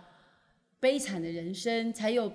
[0.80, 2.32] 悲惨的人生，才有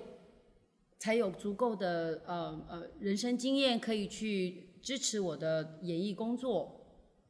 [0.99, 6.85] 才有足够的呃呃人生经验可以去支持我的演艺工作？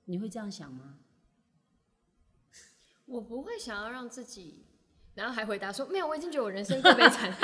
[0.06, 0.98] 你会这样想吗？
[3.06, 4.66] 我不会想要让自己。
[5.16, 7.32] 然后还回答说没有，我已经觉得我人生够悲惨。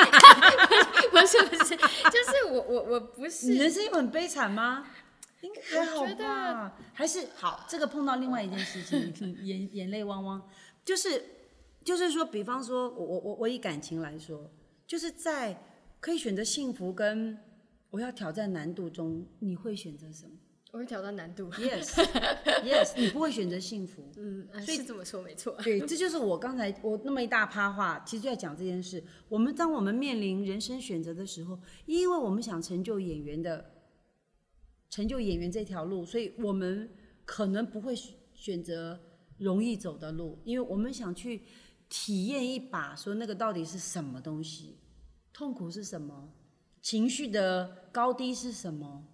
[1.12, 3.52] 不是不是，就是我我我不是。
[3.52, 4.88] 你人生有很悲惨吗？
[5.41, 6.78] 应该还好吧？
[6.93, 7.65] 还是好？
[7.69, 10.41] 这个碰到另外一件事情， 眼眼泪汪汪，
[10.84, 11.23] 就是
[11.84, 14.52] 就是说，比方说我我我我以感情来说，
[14.86, 15.62] 就是在
[15.99, 17.38] 可以选择幸福跟
[17.89, 20.32] 我要挑战难度中，你会选择什么？
[20.71, 25.54] 我会挑战难度，Yes，Yes， 你不会选择幸福，嗯，所以是这么说没错。
[25.63, 29.04] 对，这就是我刚才我那么一大趴话，其实就在讲这件事。
[29.28, 33.65] 我们当我们面临人生选择的时候，因为我们想成就演员的，
[34.89, 36.89] 成就演员这条路，所以我们
[37.25, 37.93] 可能不会
[38.34, 38.99] 选择
[39.38, 41.43] 容易走的路，因为我们想去
[41.88, 44.78] 体验一把，说那个到底是什么东西，
[45.32, 46.34] 痛苦是什么，
[46.82, 49.06] 情绪的高低是什么。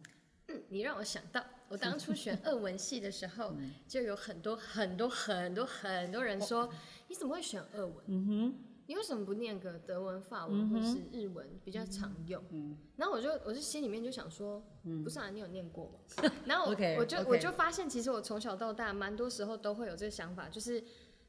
[0.70, 3.54] 你让我想到，我当初 选二文系的时候，
[3.88, 6.70] 就有很多很多很多很多人说，
[7.08, 7.96] 你怎么会选二文？
[8.08, 8.56] 嗯哼，
[8.88, 12.44] 你为什么不念个德文、法文或是日文比较常用？
[12.52, 14.64] 嗯，然后我就我就心里面就想说，
[15.04, 16.30] 不是啊，你有念过吗？
[16.46, 20.84] 然后我我就我就发现，其实我从小到大，蛮多时候都会有这个想法，就是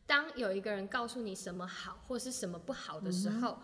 [0.06, 3.58] 当有一个人告诉你什么好或是什么不好的时候，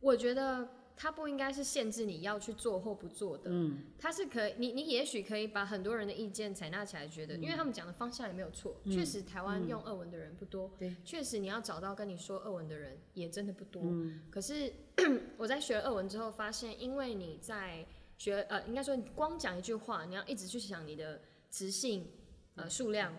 [0.00, 0.68] 我觉得。
[0.96, 14.72] 它不应该是限制你要去做或不做的，嗯，它是可以，你你也许可以把很多人的意见采纳起来，觉得，因为他们讲的方向也没有错，确实台湾用俄文的人不多，对，确实你要找到跟你说俄文的人也真的不多，嗯，可是
[15.36, 17.84] 我在学俄文之后发现，因为你在
[18.18, 22.06] 学，呃，应该说你光讲一句话，你要一直去想你的词性，
[22.54, 23.12] 呃，数量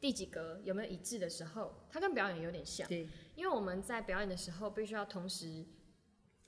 [0.00, 5.64] 第几格有没有一致的时候，它跟表演有点像，对，因为我们在表演的时候必须要同时。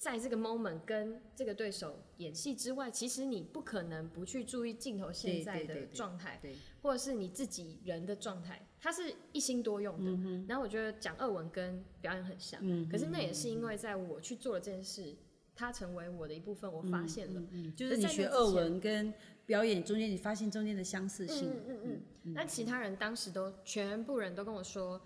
[0.05, 10.45] 在这个 moment 跟这个对手演戏之外，其实你不可能不去注意镜头现在的状态，对，或者是你自己人的状态，它是一心多用的。
[10.47, 15.17] 然后我觉得讲二文跟表演很像，嗯可是那也是因为在我去做了这件事，
[15.57, 17.43] 它成为我的一部分，我发现了。
[17.53, 19.11] 嗯，就是你学二文跟
[19.47, 21.49] 表演中间，你发现中间的相似性。
[21.49, 22.35] 嗯嗯嗯。
[22.35, 25.01] 那其他人当时都全部人都跟我说，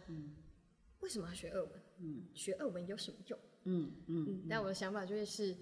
[0.99, 1.71] 为什么要学二文？
[2.01, 3.39] 嗯，学二文有什么用？
[3.71, 5.55] 嗯嗯，嗯，但我的想法就会是，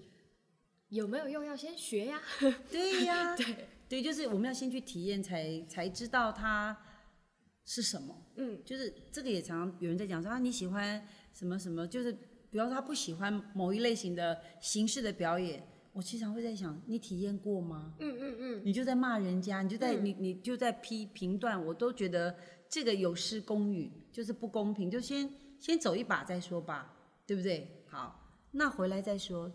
[0.89, 2.21] 有没有用要先学呀。
[2.71, 6.75] 对呀， 对，对，就是我们要先去体验才才知道它
[7.65, 8.15] 是什么。
[8.37, 12.11] 嗯，就是这个也常常有人在讲说啊，你喜欢什么什么，就是
[12.49, 17.93] 比方说他不喜欢某一类型的形式的表演，我经常会在想，你体验过吗？
[17.99, 22.33] 嗯嗯嗯，你就在骂人家，你就在、嗯你你就在批评断，我都觉得
[22.69, 27.83] 这个有失公允，就是不公平，就先先走一把再说吧，对不对？
[27.89, 28.19] 好，
[28.51, 29.51] 那回来再说。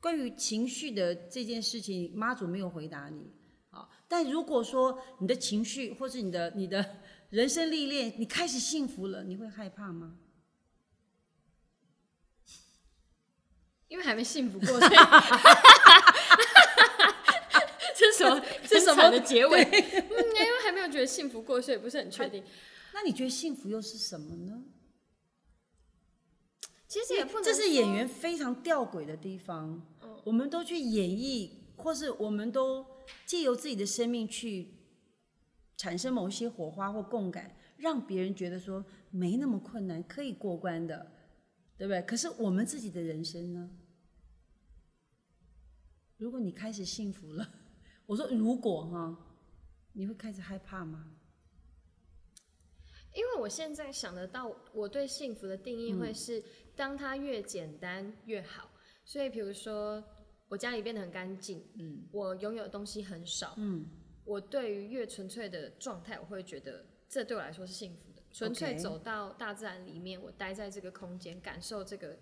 [0.00, 3.32] 关于情绪的这件事情，妈祖没有回答你。
[3.70, 6.96] 好，但如果说你的情绪或是你的你的
[7.30, 10.16] 人生历练，你开始幸福了，你会害怕吗？
[13.88, 14.90] 因为还没幸福过，所以
[17.96, 18.44] 这是什么？
[18.66, 19.62] 这是什么的结尾？
[19.62, 22.42] 嗯，因为还没有觉得幸福过，所以不是很确定。
[22.92, 24.62] 那你觉得幸福又是什么呢？
[26.92, 28.06] 其实也不能，这是演员。
[28.06, 29.80] 非常吊诡的地方。
[30.24, 32.84] 我们都去演绎，或是我们都
[33.24, 34.74] 借由自己的生命去
[35.78, 41.10] 产生某一些火花或共感，让别人觉得说没那么困难，可以过关的，
[41.78, 42.02] 对不对？
[42.02, 43.70] 可是我们自己的人生呢？
[46.18, 47.54] 如果你开始幸福了，
[48.04, 49.16] 我说如果哈，
[49.94, 51.06] 你会开始害怕吗？
[53.14, 56.42] 因为我现在想得到，我对幸福的定义会是，
[56.74, 58.70] 当它越简单越好。
[59.04, 60.02] 所以，比如说
[60.48, 63.86] 我家里变得很干净，嗯，我拥有的东西很少，嗯，
[64.24, 68.22] 我对于越纯粹的状态，我会觉得这对我来说是幸福的。
[68.30, 72.18] 纯粹走到大自然里面，我待在这个空间，感受这个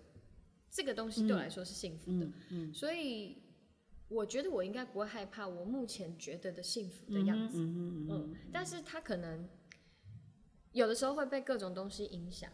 [0.69, 2.25] 这个东西，对我来说是幸福的。
[2.25, 3.37] 嗯嗯所以，
[4.09, 7.61] 我觉得我应该不会害怕我目前觉得的幸福的样子。
[7.61, 9.47] 嗯嗯嗯嗯，但是他可能
[10.73, 12.49] 有的时候会被各种东西影响。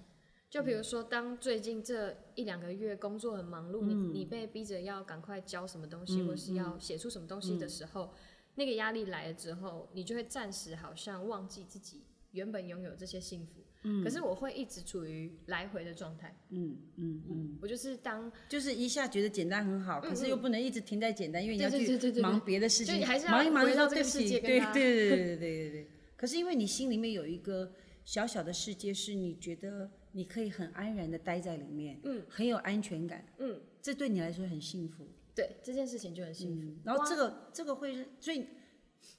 [0.50, 8.14] 就比如说，当最近这一两个月工作很忙碌，你你被逼着要赶快交什么东西，或是要写出什么东西的时候，
[8.56, 13.62] 那个压力来了之后，你就会暂时好像忘记自己原本拥有这些幸福。
[13.84, 16.34] 嗯，可是我会一直处于来回的状态。
[16.50, 17.60] 嗯嗯嗯。
[17.62, 25.88] 我就是当就是一下觉得简单很好，可是又不能一直停在简单，因为你要去忙别的事情，就你还是要忙一忙就回到这个世界对对对对对对对。
[26.16, 27.70] 可是因为你心里面有一个
[28.08, 35.06] 小小的世界，是你觉得你可以很安然的待在里面，嗯，很有安全感，嗯，这对你来说很幸福。
[35.36, 36.74] 对这件事情就很幸福。
[36.86, 38.48] 然后这个这个会是所以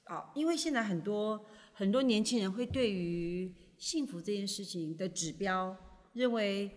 [0.05, 5.77] 啊，因为现在很多很多年轻人会对于幸福这件事情的指标，
[6.13, 6.71] 认为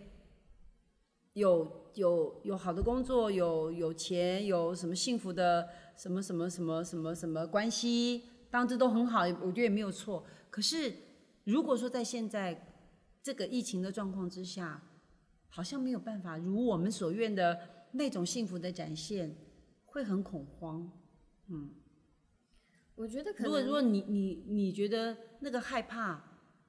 [1.33, 8.21] 有有有好的工作，有有钱，有什么幸福的什么什么什么什么什么关系，
[8.51, 10.23] 当这都很好，我觉得也没有错。
[10.51, 10.93] 可是
[11.43, 12.67] 如果说在现在
[13.21, 14.81] 这个疫情的状况之下，
[15.49, 19.35] 好像没有办法如我们所愿的那种幸福的展现，
[19.85, 20.91] 会很恐慌。
[21.47, 21.75] 嗯
[22.95, 26.23] 我觉得可能如果如果你你你觉得那个害怕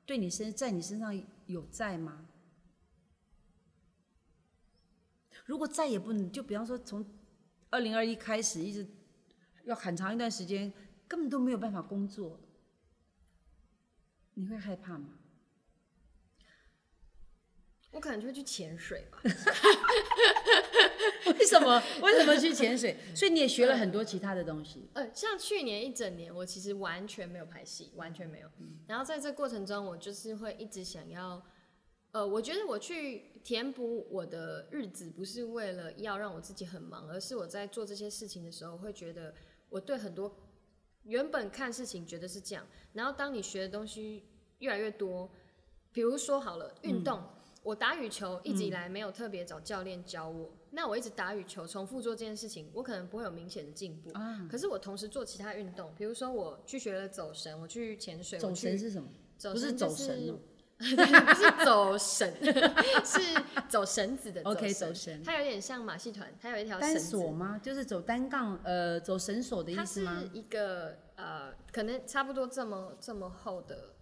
[0.07, 2.27] 对你身在你身上有在吗？
[5.45, 7.05] 如果再也不能，就比方说从
[7.69, 8.87] 二零二一开始，一直
[9.65, 10.73] 要很长一段时间，
[11.07, 12.41] 根本都没有办法工作，
[14.35, 15.19] 你会害怕吗？
[17.93, 19.21] 我可能就会去潜水吧。
[21.39, 21.81] 为什么？
[22.03, 22.97] 为什么去潜水？
[23.15, 24.91] 所以你也学了很多其他的东西。
[24.95, 28.49] 呃，像去年一整年，我其实完全没有拍戏，完全没有。
[28.89, 31.41] 然后在这过程中，我就是会一直想要，
[32.11, 39.33] 呃，我觉得我去填补我的日子，不是为了要让我自己很忙，而是我在做这些事情的时候，会觉得
[39.69, 40.37] 我对很多
[41.05, 44.25] 原本看事情觉得是这样，然后当你学的东西
[44.59, 45.31] 越来越多，
[45.93, 47.23] 比如说好了，运动。
[47.63, 54.11] 我打羽球一直以来没有特别找教练教我，那我一直打羽球，重复做这件事情，我可能不会有明显的进步。
[54.11, 59.09] 啊，可是我同时做其他运动，比如说我去学了走神，我去潜水，走神是什么？
[59.39, 60.39] 走不是走神哦。
[60.81, 62.33] 是走绳，
[63.05, 63.21] 是
[63.69, 65.23] 走绳子的 OK，走走绳。
[65.23, 67.11] 它有点像马戏团，它有一条单绳子。
[67.11, 67.61] 索，吗？
[67.63, 70.23] 就是走单杠，呃，走绳索的意它是思吗？
[70.33, 73.95] 一个呃，可能差不多这么这么厚的，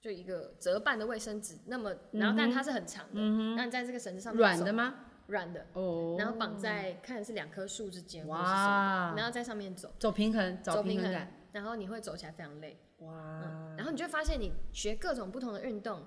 [0.00, 3.20] 就一个折半的卫生纸，那么然后但它是很长的，
[3.56, 4.94] 那你在这个绳子上面软的吗？
[5.28, 6.16] 软的，哦。
[6.18, 16.04] 然后绑在看是两棵树之间或是什哇的，然后在上面走，走平衡，走平衡找平衡感，，然后你会走起来非常累，哇嗯，然后你就会发现你学各种不同的运动，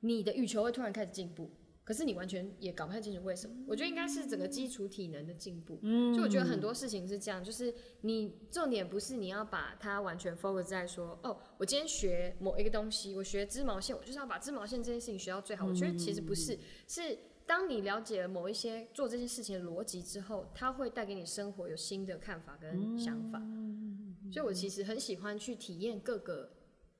[0.00, 1.50] 你的羽球会突然开始进步。
[1.82, 5.78] 可是你完全也搞不太清楚为什么，我觉得应该是整个基础体能的进步。
[5.82, 15.66] 嗯，就我觉得很多事情是这样，就是你重点不是你要把它完全 focus 在说，哦，我今天学某一个东西，我学织毛线，我就是要把织毛线这件事情学到最好。
[15.66, 23.38] 我觉得其实不是，是当你了解了某一些做这件事情的逻辑之后，它会带给你生活有新的看法跟想法。
[24.34, 26.50] 所以我其实很喜欢去体验各个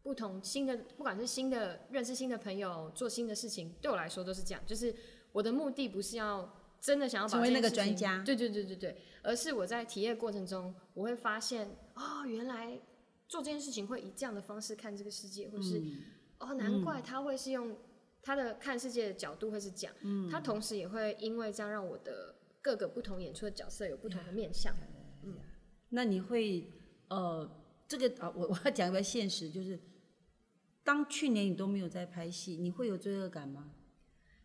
[0.05, 4.63] 不同新的，不管是新的认识新的朋友，做新的事情，对我来说都是这样。
[4.65, 4.95] 就是
[5.33, 6.49] 我的目的不是要
[6.81, 12.81] 真的想要把成为那个专家对对对对对，而是我在体验过程中，我会发现哦，原来
[13.27, 16.03] 做这件事情会以这样的方式看这个世界，或是、嗯
[16.39, 17.77] 哦，难怪他会是用
[18.23, 24.73] 他的看世界的角度会是这样，嗯他同时也会因为这样让我的各个不同演出的角色有不同的面向。
[25.91, 26.69] 那你会
[27.09, 27.51] 呃，
[27.87, 29.79] 这个啊，我我要讲一个现实，就是
[30.83, 33.71] 当去年你都没有在拍戏，你会有罪恶感吗？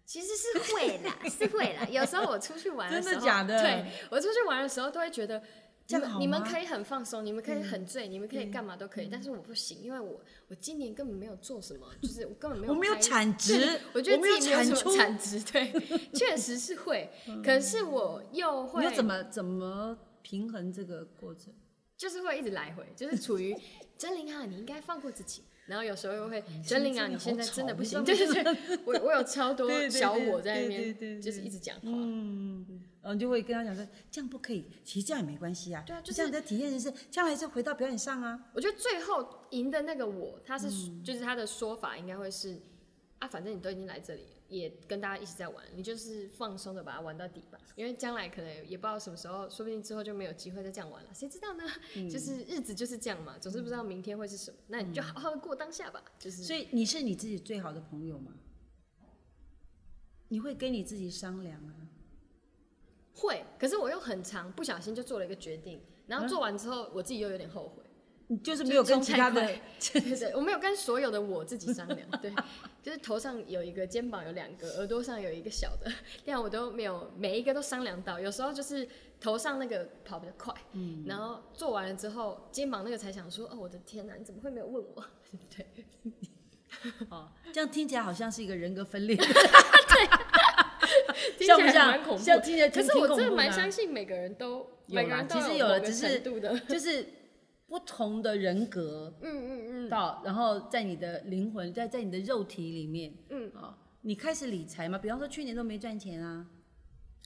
[0.05, 1.87] 其实是会啦，是会啦。
[1.89, 5.41] 有时候我出去玩的时候，真的假的对我出去玩的时候都会觉得。
[5.89, 15.71] 这样你们可以很放松，你们可以很醉，你们可以干嘛都可以，但是我不行，因为我我今年根本没有做什么，就是我根本没有我没有产值我觉得自己没有什产出么产值，对，
[16.13, 17.09] 确实是会，
[17.43, 21.51] 可是我又会你要怎么怎么平衡这个过程？
[21.99, 23.53] 就是会一直来回，就是处于
[23.97, 25.43] 真灵啊，你应该放过自己。
[25.65, 28.01] 然后有时候又会真灵啊，你现在真的不行。
[28.03, 31.81] 对对对，我我有超多小我在那边，对就是一直讲话。
[31.83, 32.65] 嗯，
[33.03, 35.83] 然后就会跟他讲说，这样不可以，其实这样也没关系啊。
[35.85, 38.49] 对啊就是这样的体验人生，将来是回到表演上啊。
[38.53, 40.69] 我觉得最后赢的那个我，他是、
[41.03, 42.59] 就是他的说法应该会是
[43.19, 47.57] 啊，反正你都已经来这里了，也跟大家一起在玩，你就是放松的把它玩到底吧。
[47.75, 51.63] 因为将来可能也不知道什么时候，说不定之后就没有机会再这样玩了，谁知道呢？
[52.09, 56.03] 就是日子就是这样嘛，总是不知道明天会是什么，那你就好好的过当下吧。
[56.17, 58.33] 就是所以你是你自己最好的朋友吗？
[60.27, 61.73] 你会跟你自己商量啊？
[63.13, 67.83] 会，可是我又很长，不小心就做了一个决定，然后做完之后，我自己又有点后悔。
[68.31, 72.31] 你就是没有跟其他的对 对，我没有跟所有的我自己商量，对，
[72.83, 75.91] 就是头上有一个，肩膀有两个，耳朵上有一个小的，
[76.23, 78.19] 这样我都没有每一个都商量到。
[78.19, 78.87] 有时候就是
[79.19, 85.03] 头上那个跑比较快，嗯，然后做完了之后，肩膀那个才想说，哦，我的天哪，你怎么会没有问我？
[85.49, 85.65] 对，
[87.09, 89.15] 哦，这样听起来好像是一个人格分裂，
[91.35, 92.23] 听起来像不像蛮恐怖的。
[92.23, 96.19] 像听起来可是我真的蛮相信每个人都，每个人都其实有了只是
[96.67, 97.07] 就是
[97.69, 104.97] 不同的人格嗯嗯嗯，到，然后在你的灵魂，在在你的肉体里面，嗯哦，你开始理财嘛？
[104.97, 106.45] 比方说去年都没赚钱啊，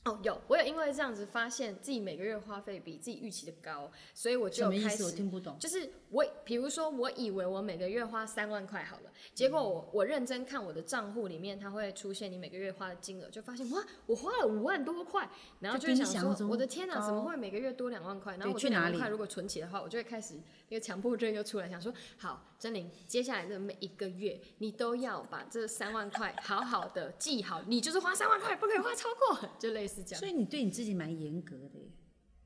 [0.05, 5.57] 哦，有，我有因为这样子发现自己每个月花费比自己预期的高，所以我就开始听不懂。
[5.57, 15.29] 就是我，比如说，我以为我每个月花三万块好了，结果我我认真看我的账户里面，它会出现你每个月花的金额，就发现哇，我花了五万多块，
[15.61, 18.35] 然后就会想说，想我的天哪，高怎么会每个月多两万块？
[18.35, 20.33] 然后我去哪里这两万块如果存起的话，我就会开始
[20.69, 30.27] 那个强迫症又出来，想说，好，真玲，接下来的每一个月你都要把这三万块好好的记好，你就是花三万块，不可以花超过，就类似这样所。
[30.27, 31.91] 以你对你自己蛮严格的耶。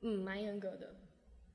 [0.02, 0.96] 嗯，蛮严格的。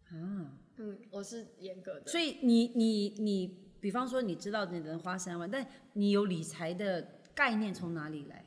[0.10, 2.08] 啊，嗯，我是严格的。
[2.08, 8.46] 所以你你你，比方说你知道你能花三万，但你有理财的概念从哪里来？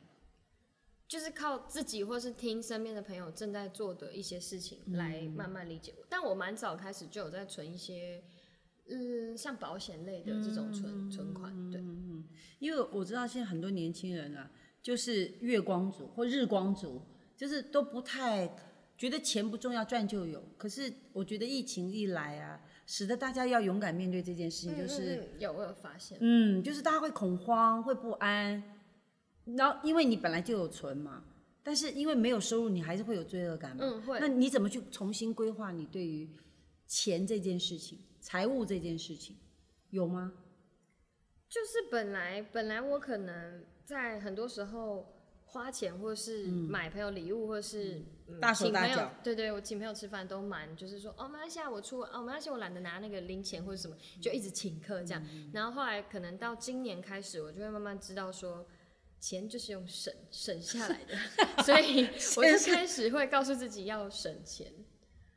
[1.09, 6.05] 就是靠自己或是听身边的朋友正在做的一些事情嗯来慢慢理解我。
[6.09, 8.23] 但我蛮早开始就有在存一些，
[8.89, 11.81] 嗯，像保险类的这种嗯存、存款，对，
[12.59, 14.51] 因为我知道现在很多年轻人啊，
[14.83, 17.01] 就是月光族或日光族，
[17.37, 18.57] 就是都不太
[18.97, 20.43] 觉得钱不重要，赚就有。
[20.57, 28.63] 可是我觉得疫情一来啊，使得大家要勇敢面对这件事情，就是嗯嗯嗯有我有发现，嗯，就是大家会恐慌，会不安，
[29.57, 31.25] 然后因为你本来就有存嘛，
[31.63, 33.85] 但是因为没有收入，你还是会有罪恶感嘛。
[33.85, 36.29] 嗯会那你怎么去重新规划你对于
[36.87, 39.37] 钱这件事情、财务这件事情，
[39.91, 40.33] 有吗？
[41.49, 45.13] 就是本来本来我可能在很多时候。
[45.49, 55.27] 花钱或是买朋友礼物，或是、嗯、大手请朋友大脚，对对，我请朋友吃饭都蛮，就是说哦，没关系啊，我出，哦，没关系，我懒得拿那个零钱或者什么，就一直请客这样。
[55.55, 58.67] 然后后来可能到今年开始，我就会慢慢知道说，
[59.21, 61.17] 钱就是用省省下来的，
[61.65, 62.07] 所以
[62.37, 64.73] 我就开始会告诉自己要省钱。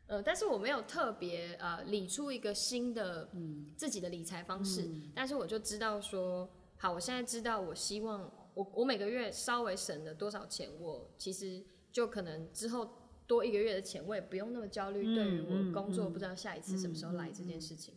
[0.08, 3.30] 呃，但是我没有特别呃理出一个新的
[3.78, 12.90] 自己的理财方式，但是我就知道说，好，我现在知道，我希望我我每个月稍微省了多少钱，我其实就可能之后
[13.28, 17.94] 多一个月的钱，我也不用那么焦虑，对于我工作不知道下一次什么时候来这件事情。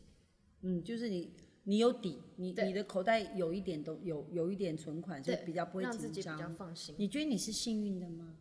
[0.60, 1.32] 嗯，就是你
[1.64, 6.54] 你有底，你你的口袋有一点都有有一点存款，就对比较不会让自己紧比较张。
[6.56, 6.94] 放心。
[6.98, 8.36] 你觉得你是幸运的吗？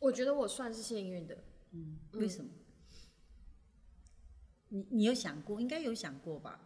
[0.00, 1.36] 我觉得我算是幸运的，
[1.72, 2.50] 嗯，为什么？
[4.68, 5.60] 你你有想过？
[5.60, 6.60] 应该有想过吧？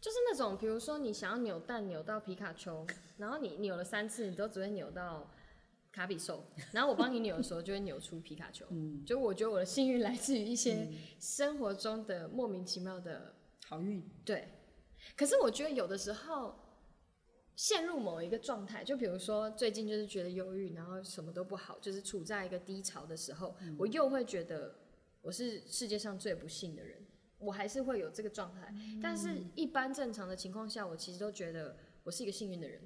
[0.00, 2.86] 就是那种比如说你想要扭蛋扭到皮卡丘，
[3.16, 5.30] 然后你扭了三次，你都只会扭到
[5.94, 8.66] 卡比兽，然后我帮你扭的时候就会扭出皮卡丘。
[8.70, 10.88] 嗯，就我觉得我的幸运来自于一些
[11.20, 13.36] 生活中的莫名其妙的
[13.66, 14.02] 好运。
[14.24, 14.48] 对，
[15.16, 16.56] 可是我觉得有的时候
[17.54, 24.74] 陷入某一个状态，就比如说最近就是觉得忧郁，然后什么都不好，就是处在一个低潮的时候，我又会觉得
[25.22, 27.06] 我是世界上最不幸的人，
[27.38, 28.74] 我还是会有这个状态。
[29.00, 32.80] 但是，一般正常的情况下，我其实都觉得我是一个幸运的人。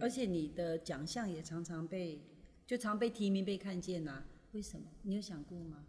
[0.00, 2.20] 而且你的奖项也常常被
[2.66, 4.86] 就常被提名被看见呐、为什么？
[5.02, 5.84] 你有想过吗？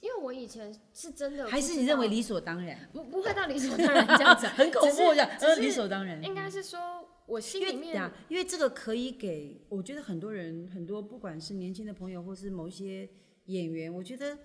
[0.00, 2.88] 因为我以前是真的还是你认为理所当然？
[2.92, 6.22] 不不会到理所当然这样子啊、 很恐怖的，呃，理所当然。
[6.24, 13.08] 应该是说我心里面呀，因为这个可以给，我觉得很多人很多，不管是年轻的朋友，或是某一些
[13.46, 14.38] 演员，我觉得，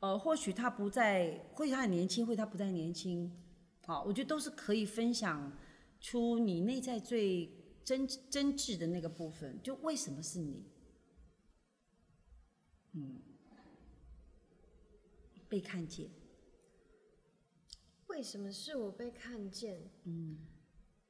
[0.00, 3.32] 呃，或许他不在，或许他很年轻，或许他不再年轻，
[3.88, 5.50] 好，我觉得都是可以分享
[5.98, 7.50] 出你内在最
[7.82, 10.62] 真真挚的那个部分，就为什么是你，
[12.92, 13.18] 嗯，
[15.48, 16.10] 被看见，
[18.08, 19.90] 为什么是我被看见？
[20.04, 20.36] 嗯，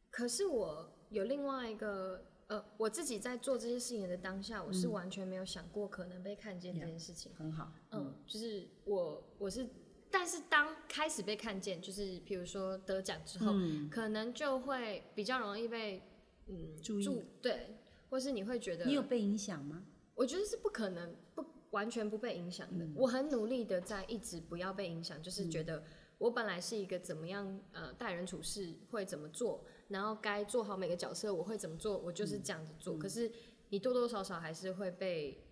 [0.09, 7.35] 可是我有另外一个，呃，我自己在做这些事情的当下，我是完全没有想过可能被看见这件事情。
[7.35, 9.69] 很好，嗯，就是我我是，
[10.11, 13.55] 但是当开始被看见，就是比如说得奖之后，
[13.91, 16.03] 可能就会比较容易被
[16.47, 17.77] 嗯注对，
[18.09, 19.85] 或是你会觉得你有被影响吗？
[20.15, 22.87] 我觉得是不可能不完全不被影响的。
[22.97, 25.85] 我很努力的在一直不要被影响，就是觉得
[26.19, 32.97] 我本来是一个怎么样呃待人处事会怎么做，然后该做好每个角色我会怎么做，我就是这样子做。
[32.99, 33.31] 可是
[33.69, 35.45] 你多多少少还是会被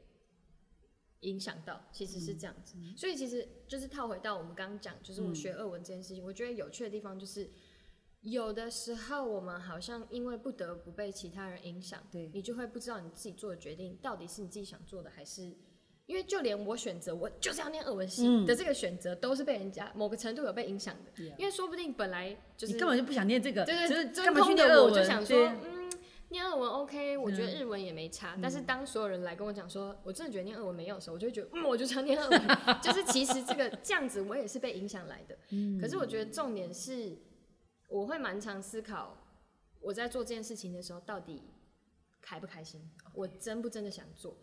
[1.21, 2.77] 影响到，其实是这样子。
[2.97, 7.51] 所以其实就是套回到我们刚刚讲，就是我学俄文这件事情，我觉得有趣的地方就是。
[8.23, 15.43] 有的时候，我们好像因为不得不被其他人影响，对你就会不知道你自己做的决定到底是你自己想做的，还是
[16.07, 21.23] 因为就连我选择我就是要念俄文系的这个选择，都是被人家某个程度有被影响的。
[21.39, 24.95] 因为说不定本来就是你根本就不想念这个，对对，就是真干嘛去念俄文？
[24.95, 25.76] 就想说，嗯，
[26.29, 28.37] 念日文 OK，我觉得日文也没差。
[28.43, 32.43] 但是当所有人来跟我讲说，我真的觉得念日文没有的时候， 我就会觉得，嗯，我就想念日文。
[32.83, 35.39] 就是其实这个这样子，我也是被影响来的。
[35.81, 37.17] 可是我觉得重点是，
[37.89, 39.17] 我会蛮常思考，
[39.81, 41.43] 我在做这件事情的时候，到底
[42.21, 42.91] 开不开心？
[43.15, 44.37] 我真不真的想做？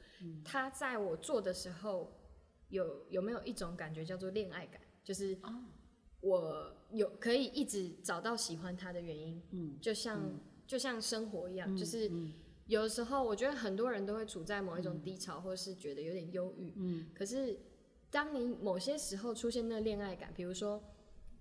[0.46, 2.12] 他在我做的时候，
[2.70, 4.80] 有有没有一种感觉叫做恋爱感？
[5.04, 5.38] 就是
[6.22, 10.22] 我有可以一直找到喜欢他的原因，嗯，就像、
[10.66, 12.12] 就像生活一样，就是
[12.68, 17.60] 有的时候我觉得很多人都会处在某一种低潮，或是觉得有点忧郁，嗯，可是
[18.10, 20.82] 当你某些时候出现那个恋爱感，比如说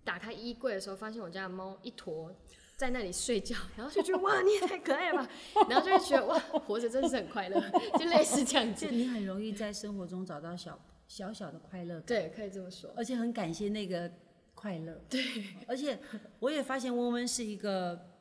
[0.04, 2.34] 打开衣柜的时候，发现我家的猫一坨。
[2.74, 5.30] 在那里睡觉，然后就觉得 哇，你也太可爱了吧，
[5.70, 7.60] 然后就会觉得哇，活着真的是很快乐，
[7.96, 8.90] 就类似这样子就。
[8.90, 12.90] 你很容易在生活中找到小小小的快乐感，对，可以这么说。
[12.96, 14.10] 而且很感谢那个
[14.54, 15.00] 快乐。
[15.08, 15.22] 对，
[15.68, 15.96] 而且
[16.40, 18.11] 我也发现温温是一个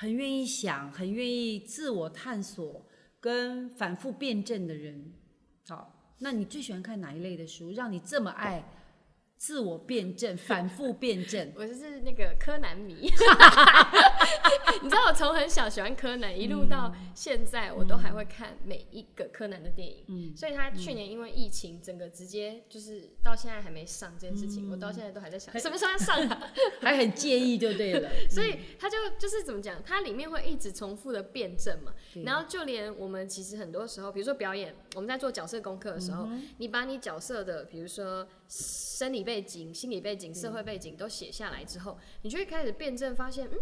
[0.00, 2.86] 很愿意想、很愿意自我探索
[3.18, 5.12] 跟反复辩证的人。
[5.66, 8.62] 好，那你最喜欢看哪一类的书，让你这么爱
[9.38, 11.52] 自我辩证、反复辩证？
[11.54, 12.94] 我就是那个柯南迷，
[14.82, 20.04] 你知道我从很小喜欢柯南，一路到现在，我都还会看每一个柯南的电影。
[20.08, 26.50] 嗯，所以他去年因为疫情，整个直接就是到现在还没上这件事情，我到现在都还在想什么时候要上啊。
[26.82, 28.10] 还很介意就对了。
[28.28, 31.92] 所以他就就是怎么讲，它里面会一直重复的辩证嘛。
[32.24, 36.28] 然后就连我们其实很多时候，比如说表演，我们在做角色功课的时候，
[36.58, 43.58] 你把你角色的，比如说生理背景、心理背景、社会背景都写下来之后，你就会开始辩证，发现嗯。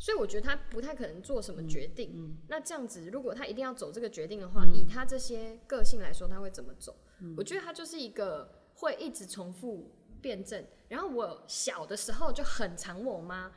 [0.00, 2.38] 所以我觉得他不太可能做什么决定。
[2.46, 6.94] 那这样子，如果他一定要走这个决定的话，以他这些个性来说，他会怎么走？
[7.36, 9.90] 我觉得他就是一个会一直重复
[10.22, 10.64] 辩证。
[10.86, 13.50] 然后我小的时候就很常问我妈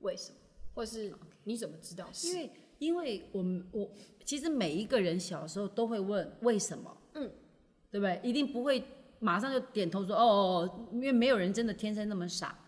[0.00, 0.38] 为什么，
[0.74, 2.26] 或是你怎么知道是？
[2.26, 3.88] 因为因为我们我
[4.24, 7.30] 其实每一个人小时候都会问为什么，嗯，
[7.92, 8.20] 对不对？
[8.24, 8.84] 一定不会
[9.20, 12.58] 马上就点头说哦哦哦，因为没有人真的天生那么傻。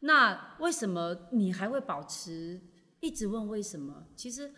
[0.00, 2.60] 那为什么你还会保持
[3.00, 4.08] 一直问为什么？
[4.16, 4.52] 其实，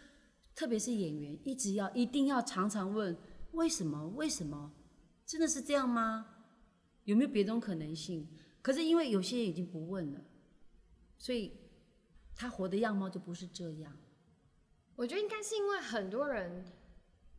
[0.54, 3.16] 特别是演员，一直要一定要常常问
[3.52, 4.08] 为什么？
[4.16, 4.72] 为什么？
[5.26, 6.26] 真的是这样吗？
[7.04, 8.26] 有没有别种可能性？
[8.62, 10.20] 可是因为有些人已经不问了，
[11.18, 11.52] 所以
[12.34, 13.94] 他活的样貌就不是这样。
[14.96, 16.64] 我觉得应该是因为很多人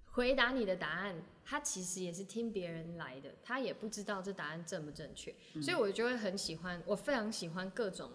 [0.05, 1.15] 回答你的答案，
[1.47, 5.31] 他其实也是听别人来的，他也不知道这答案正不正确，
[5.61, 8.11] 所以我就会很喜欢，我非常喜欢各种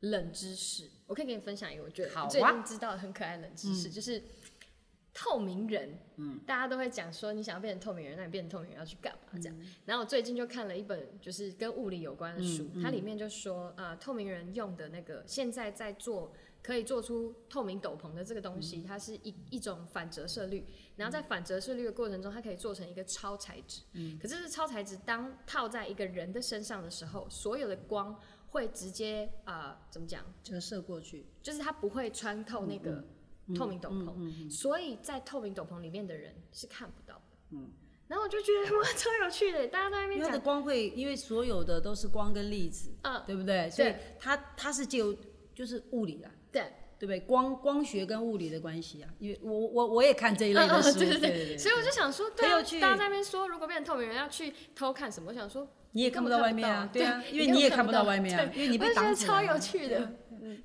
[0.00, 0.90] 冷知识。
[1.06, 4.22] 我可以给你分享一个，我觉得最近知道的很可爱的冷知识，就是
[5.14, 5.98] 透明人。
[6.16, 9.38] 嗯，大家都会讲说，你想要变成透明人，那你变成透明人要去干嘛？
[9.40, 9.56] 这样。
[9.86, 16.32] 然后我最近就看了一本就是跟物理有关的书，它里面就说，呃，透明人用的那个现在在做。
[16.62, 23.82] 可以做出透明斗篷的这个东西，它是一一种反折射率，然后在反折射率的过程中，它可以做成一个超材质。
[23.94, 28.18] 嗯，可是这超材质当套在一个人的身上的时候，所有的光
[28.50, 33.04] 会直接呃怎么讲，折射过去，就是它不会穿透那个
[33.56, 37.36] 透明斗篷，所以在透明斗篷里面的人是看不到的。
[37.50, 37.70] 嗯，
[38.08, 43.70] 然后我就觉得哇，超有趣的，大家在那边因为它的，光会，因为所有的都是光跟粒子，嗯，对不对？
[43.70, 45.16] 所以它它是借由
[45.58, 46.62] 就是物理啦，对。
[47.00, 47.20] 对不对？
[47.20, 52.60] 光光学跟物理的关系啊，因为我我我也看这一类的书，嗯嗯对对对对，所以我就想说，大家
[52.96, 60.12] 在那边说，如果变成透明人要去偷看什么，我想说，你也看不到外面啊，对对啊，因为你也看不到到外面啊，因为你被挡起来了超有趣的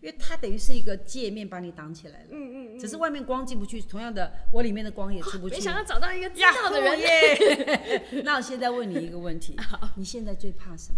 [0.02, 5.54] 因为它等于是一个界面把你挡起来了，嗯嗯只是外面光进不去，同样的，我里面的光也出不去。
[5.58, 8.08] 没想到找到一个知道的人，耶！
[8.26, 9.56] 那我现在问你一个问题，
[9.98, 10.98] 你现在最怕什么？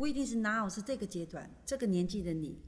[0.00, 2.58] 不一定是 now，是这个阶段、这个年纪的你，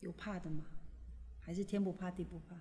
[0.00, 0.64] 有怕的吗？
[1.38, 2.56] 还是天不怕地不怕？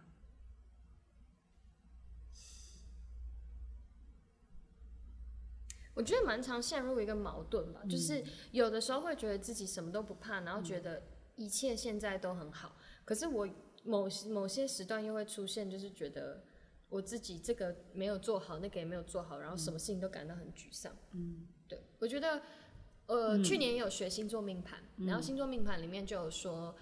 [5.95, 11.01] 我觉得蛮常陷入一个矛盾吧，嗯就是有的时候会觉得自己什么都不怕，然后觉得
[11.37, 13.49] 一切现在都很好，可是我
[13.83, 16.43] 某某些时段又会出现，就是觉得
[16.89, 20.95] 我自己这个没有做好，那个也没有做好，然后什么事情都感到很沮丧。
[21.13, 22.41] 嗯，对，我觉得
[23.05, 26.75] 呃，去年也有学星座命盘，然后星座命盘里面就有说。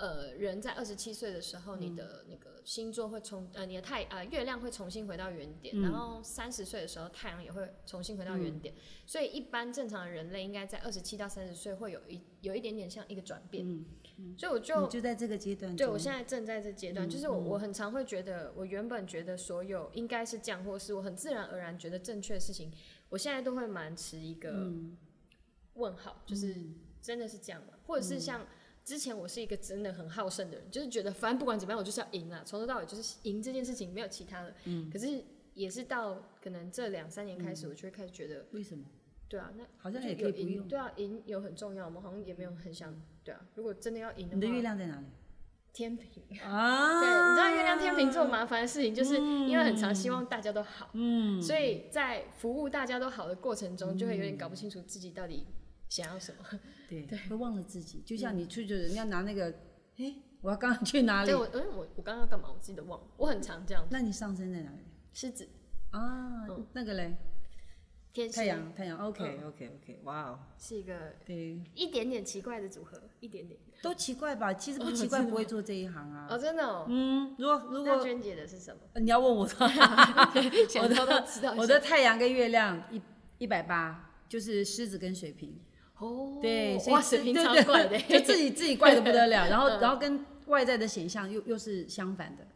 [0.00, 8.72] 呃，人在二十七岁的时候，你的那个星座会重，呃，你的太呃月亮会重新回到原点，然后三十岁的时候，太阳也会重新回到原点。
[9.06, 13.66] 所以一般正常的人类应该在二十七到三十岁会有一有一点点像一个转变。
[14.36, 15.74] 所以我就就在这个阶段。
[15.76, 22.72] 对我现在正在这阶段，就是我我很常会觉得，我原本觉得所有应该是这样，或是我很自然而然觉得正确的事情，
[23.08, 24.72] 我现在都会蛮持一个
[25.74, 26.54] 问号，就是
[27.00, 27.74] 真的是这样吗？
[27.86, 28.46] 或者是像
[28.84, 34.54] 之前我是一个真的很好胜的人，就是觉得反正不管怎么样，我就是要赢啊，从头到尾就是赢这件事情，没有其他的。
[34.64, 34.90] 嗯。
[34.90, 35.22] 可是
[35.54, 38.84] 也是到可能这两三年开始，我就会开始觉得，为什么？
[39.28, 40.66] 对啊，那好像也可以不用。
[40.66, 42.00] 对啊，赢有很重要吗？
[42.02, 43.40] 好像也没有很想，对啊。
[43.54, 45.06] 如果真的要赢的话你的话，月亮在哪里？
[45.72, 46.22] 天平。
[46.40, 55.46] 啊， 对，你知道月亮天平座麻烦的事情，就是因为很常希望大家都好，嗯，所以在服务大家都好的过程中，就会有点搞不清楚自己到底
[55.88, 56.58] 想要什么。
[56.88, 58.02] 对，会忘了自己。
[58.06, 59.54] 就像你出去，人家拿那个，
[59.98, 61.36] 哎，我要刚刚去哪里对？
[61.36, 62.48] 我，嗯，我我刚刚要干嘛？
[62.50, 63.06] 我自己都忘了。
[63.18, 63.86] 我很常这样。
[63.90, 64.78] 那你上升在哪里？
[65.12, 65.46] 狮子、
[65.90, 67.14] 啊，那个嘞，
[68.12, 73.58] 天太阳，太阳，OK，OK，OK，哇哦，是一个对，一点点奇怪的组合，一点点。
[73.80, 74.52] 都奇怪吧？
[74.54, 76.26] 其实不 奇怪，不会做这一行啊。
[76.28, 76.86] 哦，真的哦。
[76.88, 78.80] 嗯，如果如果娟姐的是什么？
[78.94, 79.54] 呃你要问我的，
[80.68, 83.00] 想偷偷知道一下我的太阳跟月亮一
[83.38, 85.56] 一百八，就是狮子跟水瓶。
[85.98, 92.46] 哦，对，所以哇，水平对对超怪的，就自己自己怪的不得了， 然后嗯然后跟外在的显象又又是相反的，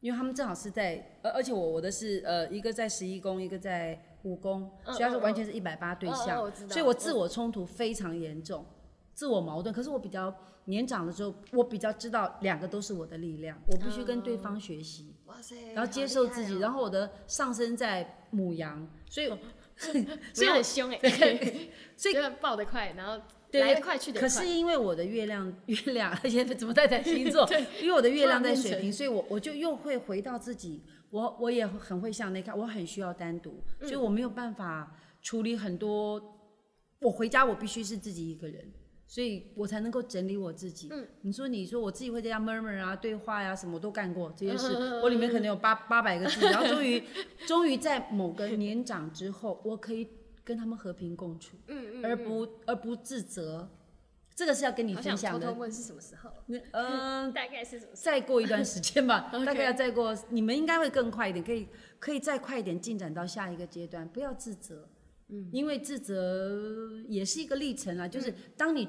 [0.00, 8.66] 因为他们正好是在，而而且我我的是呃一个在十一宫，一个在五宫，嗯所以他是嗯完全是一百八对嗯象所以我自我冲突非常严重，
[9.14, 9.72] 自我矛盾。
[9.74, 15.14] 可是我比较年长的时候，我比较知道两个都是我的力量，我必须跟对方学习。
[15.26, 19.28] 哇塞，然后接受自己，然后后我的上升在母羊，所以
[19.76, 19.92] 所
[20.34, 20.98] 所以很凶哎，
[21.96, 24.28] 所以就是爆得快，然后对来得快去得快。
[24.28, 27.48] 可是因为我的月亮， 月亮， 而且怎么在谈星座？
[27.80, 36.34] 因为我的月亮在水瓶，突然变成所以我我就又会回到自己，我我也很会向内看，我很需要单独，嗯所以我没有办法处理很多。
[37.00, 38.72] 我回家我必须是自己一个人，
[39.06, 40.88] 所以我才能够整理我自己。
[40.90, 47.02] 嗯你说你说我自己会在家 murmur 啊、对话呀、什么我都干过这些事，我里面可能有八八百个字，然后终于
[47.46, 50.08] 终于在某个年长之后，我可以
[50.42, 51.56] 跟他们和平共处。
[51.68, 53.68] 嗯嗯，而不而不自责，
[54.36, 55.46] 这个是要跟你分享的。
[55.46, 56.30] 偷偷问是什么时候？
[56.72, 58.12] 嗯、 大概是什么时候？
[58.12, 61.66] 再过一段时间吧 大概要再过，你们应该会更快一点，可以
[61.98, 64.90] 可以再快一点进展到下一个阶段，不要自责，
[65.28, 68.86] 嗯，因为自责也是一个历程啊，就是当你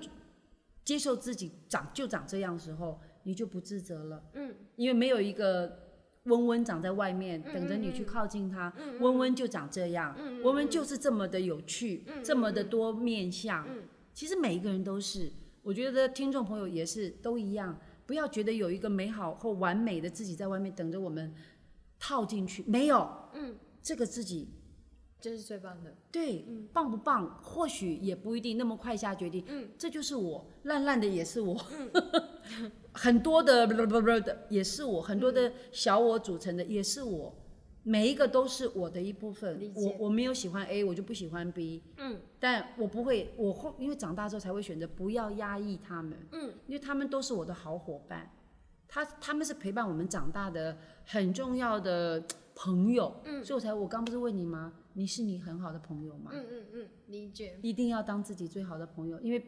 [0.83, 5.79] 接受自己长就长这样的时候，你就不自责了，嗯，因为没有一个
[6.23, 13.65] 温温长在外面嗯等着你去靠近它，温温就长这样，温温就是这么的有趣，这么的多面相，
[14.17, 21.31] 其实每一个人都是，我觉得听众朋友也是都一样，不要觉得有一个美好或完美的自己在外面等着我们
[21.99, 24.49] 套进去，没有，嗯，这个自己
[25.21, 25.93] 这是最棒的。
[26.11, 27.39] 对，嗯棒不棒？
[27.43, 29.43] 或许也不一定那么快下决定。
[29.45, 31.53] 嗯，这就是我，烂烂的也是我，
[32.93, 37.35] 很多的不不不的也是我，很多的小我组成的也是我，
[37.87, 41.81] 每一个都是我的一部分我我没有喜欢 A，我就不喜欢 B。
[41.95, 46.17] 嗯，但我不会，我会因为长大之后才会选择不要压抑他们。
[46.33, 48.29] 嗯，因为他们都是我的好伙伴，
[48.89, 52.21] 他他们是陪伴我们长大的很重要的
[52.53, 53.21] 朋友。
[53.23, 54.73] 嗯，所以我才我刚不是问你吗？
[54.91, 56.31] 你是你很好的朋友吗？
[56.33, 57.57] 嗯嗯嗯，理解。
[57.61, 59.41] 一定要当自己最好的朋友，因为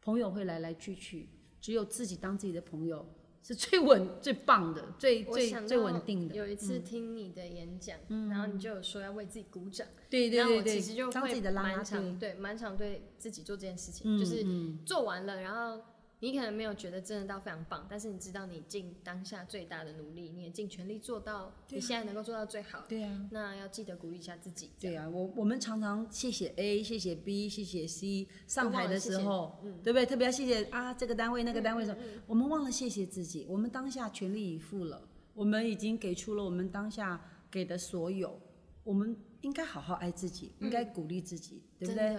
[0.00, 1.28] 朋友会来来去去，
[1.60, 3.06] 只有自己当自己的朋友
[3.48, 6.34] 是最稳、最棒的、最最最稳定的。
[6.34, 7.96] 嗯有一次听你的演讲，
[8.28, 12.18] 然后你就有说要为自己鼓掌，对对然后对对，我其实就会的啦啦队蛮常。
[12.18, 15.82] 对蛮常对自己做这件事情，嗯就是嗯做完了，然后
[16.20, 24.70] 你可能没有觉得真的到非常棒，但是你知道你尽当下最大的努力，你也尽全力做到你现在能够做到最好，对啊，那要记得鼓励一下自己。
[24.80, 29.78] 对啊，我我们常常谢谢 A，谢谢 B，谢谢 C，上台的时候，嗯。
[29.84, 30.04] 对不对？
[30.04, 38.38] 特别要谢谢啊这个单位那个单位的时候，我们忘了谢谢自己，我们当下全力以赴了，我们已经给出了我们当下给的所有，
[38.82, 42.18] 我们应该好好爱自己，应该鼓励自己，对不对？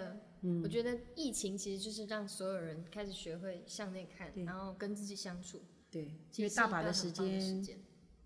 [0.64, 5.62] 我觉得疫情其实就是让所有人开始学会向内看，然后跟自己相处。
[5.92, 7.78] 对，因其实为大把的时间间。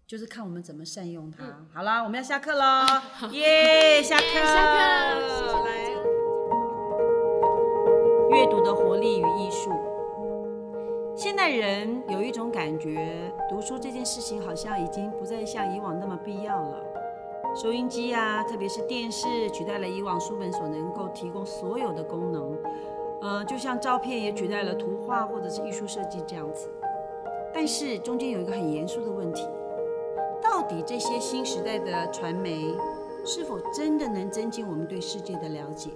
[0.05, 1.43] 就是看我们怎么善用它。
[1.45, 2.85] 嗯好啦，我们要下课喽，
[3.31, 5.71] 耶，下课， 下课谢谢大来。
[8.37, 9.71] 阅读的活力与艺术。
[11.15, 16.83] 现代人有一种感觉，读书这件事情好像已经不再像以往那么必要了。
[17.55, 22.57] 收音机啊，特别是电视，取代了以往书本所能够提供所有的功能。
[23.21, 26.67] 呃，就像照片也取代了图画或者是艺术设计这样子。
[27.53, 29.47] 但是中间有一个很严肃的问题：
[30.41, 32.73] 到底这些新时代的传媒
[33.23, 35.91] 是否真的能增进我们对世界的了解？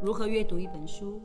[0.00, 1.20] 如何阅读一本书？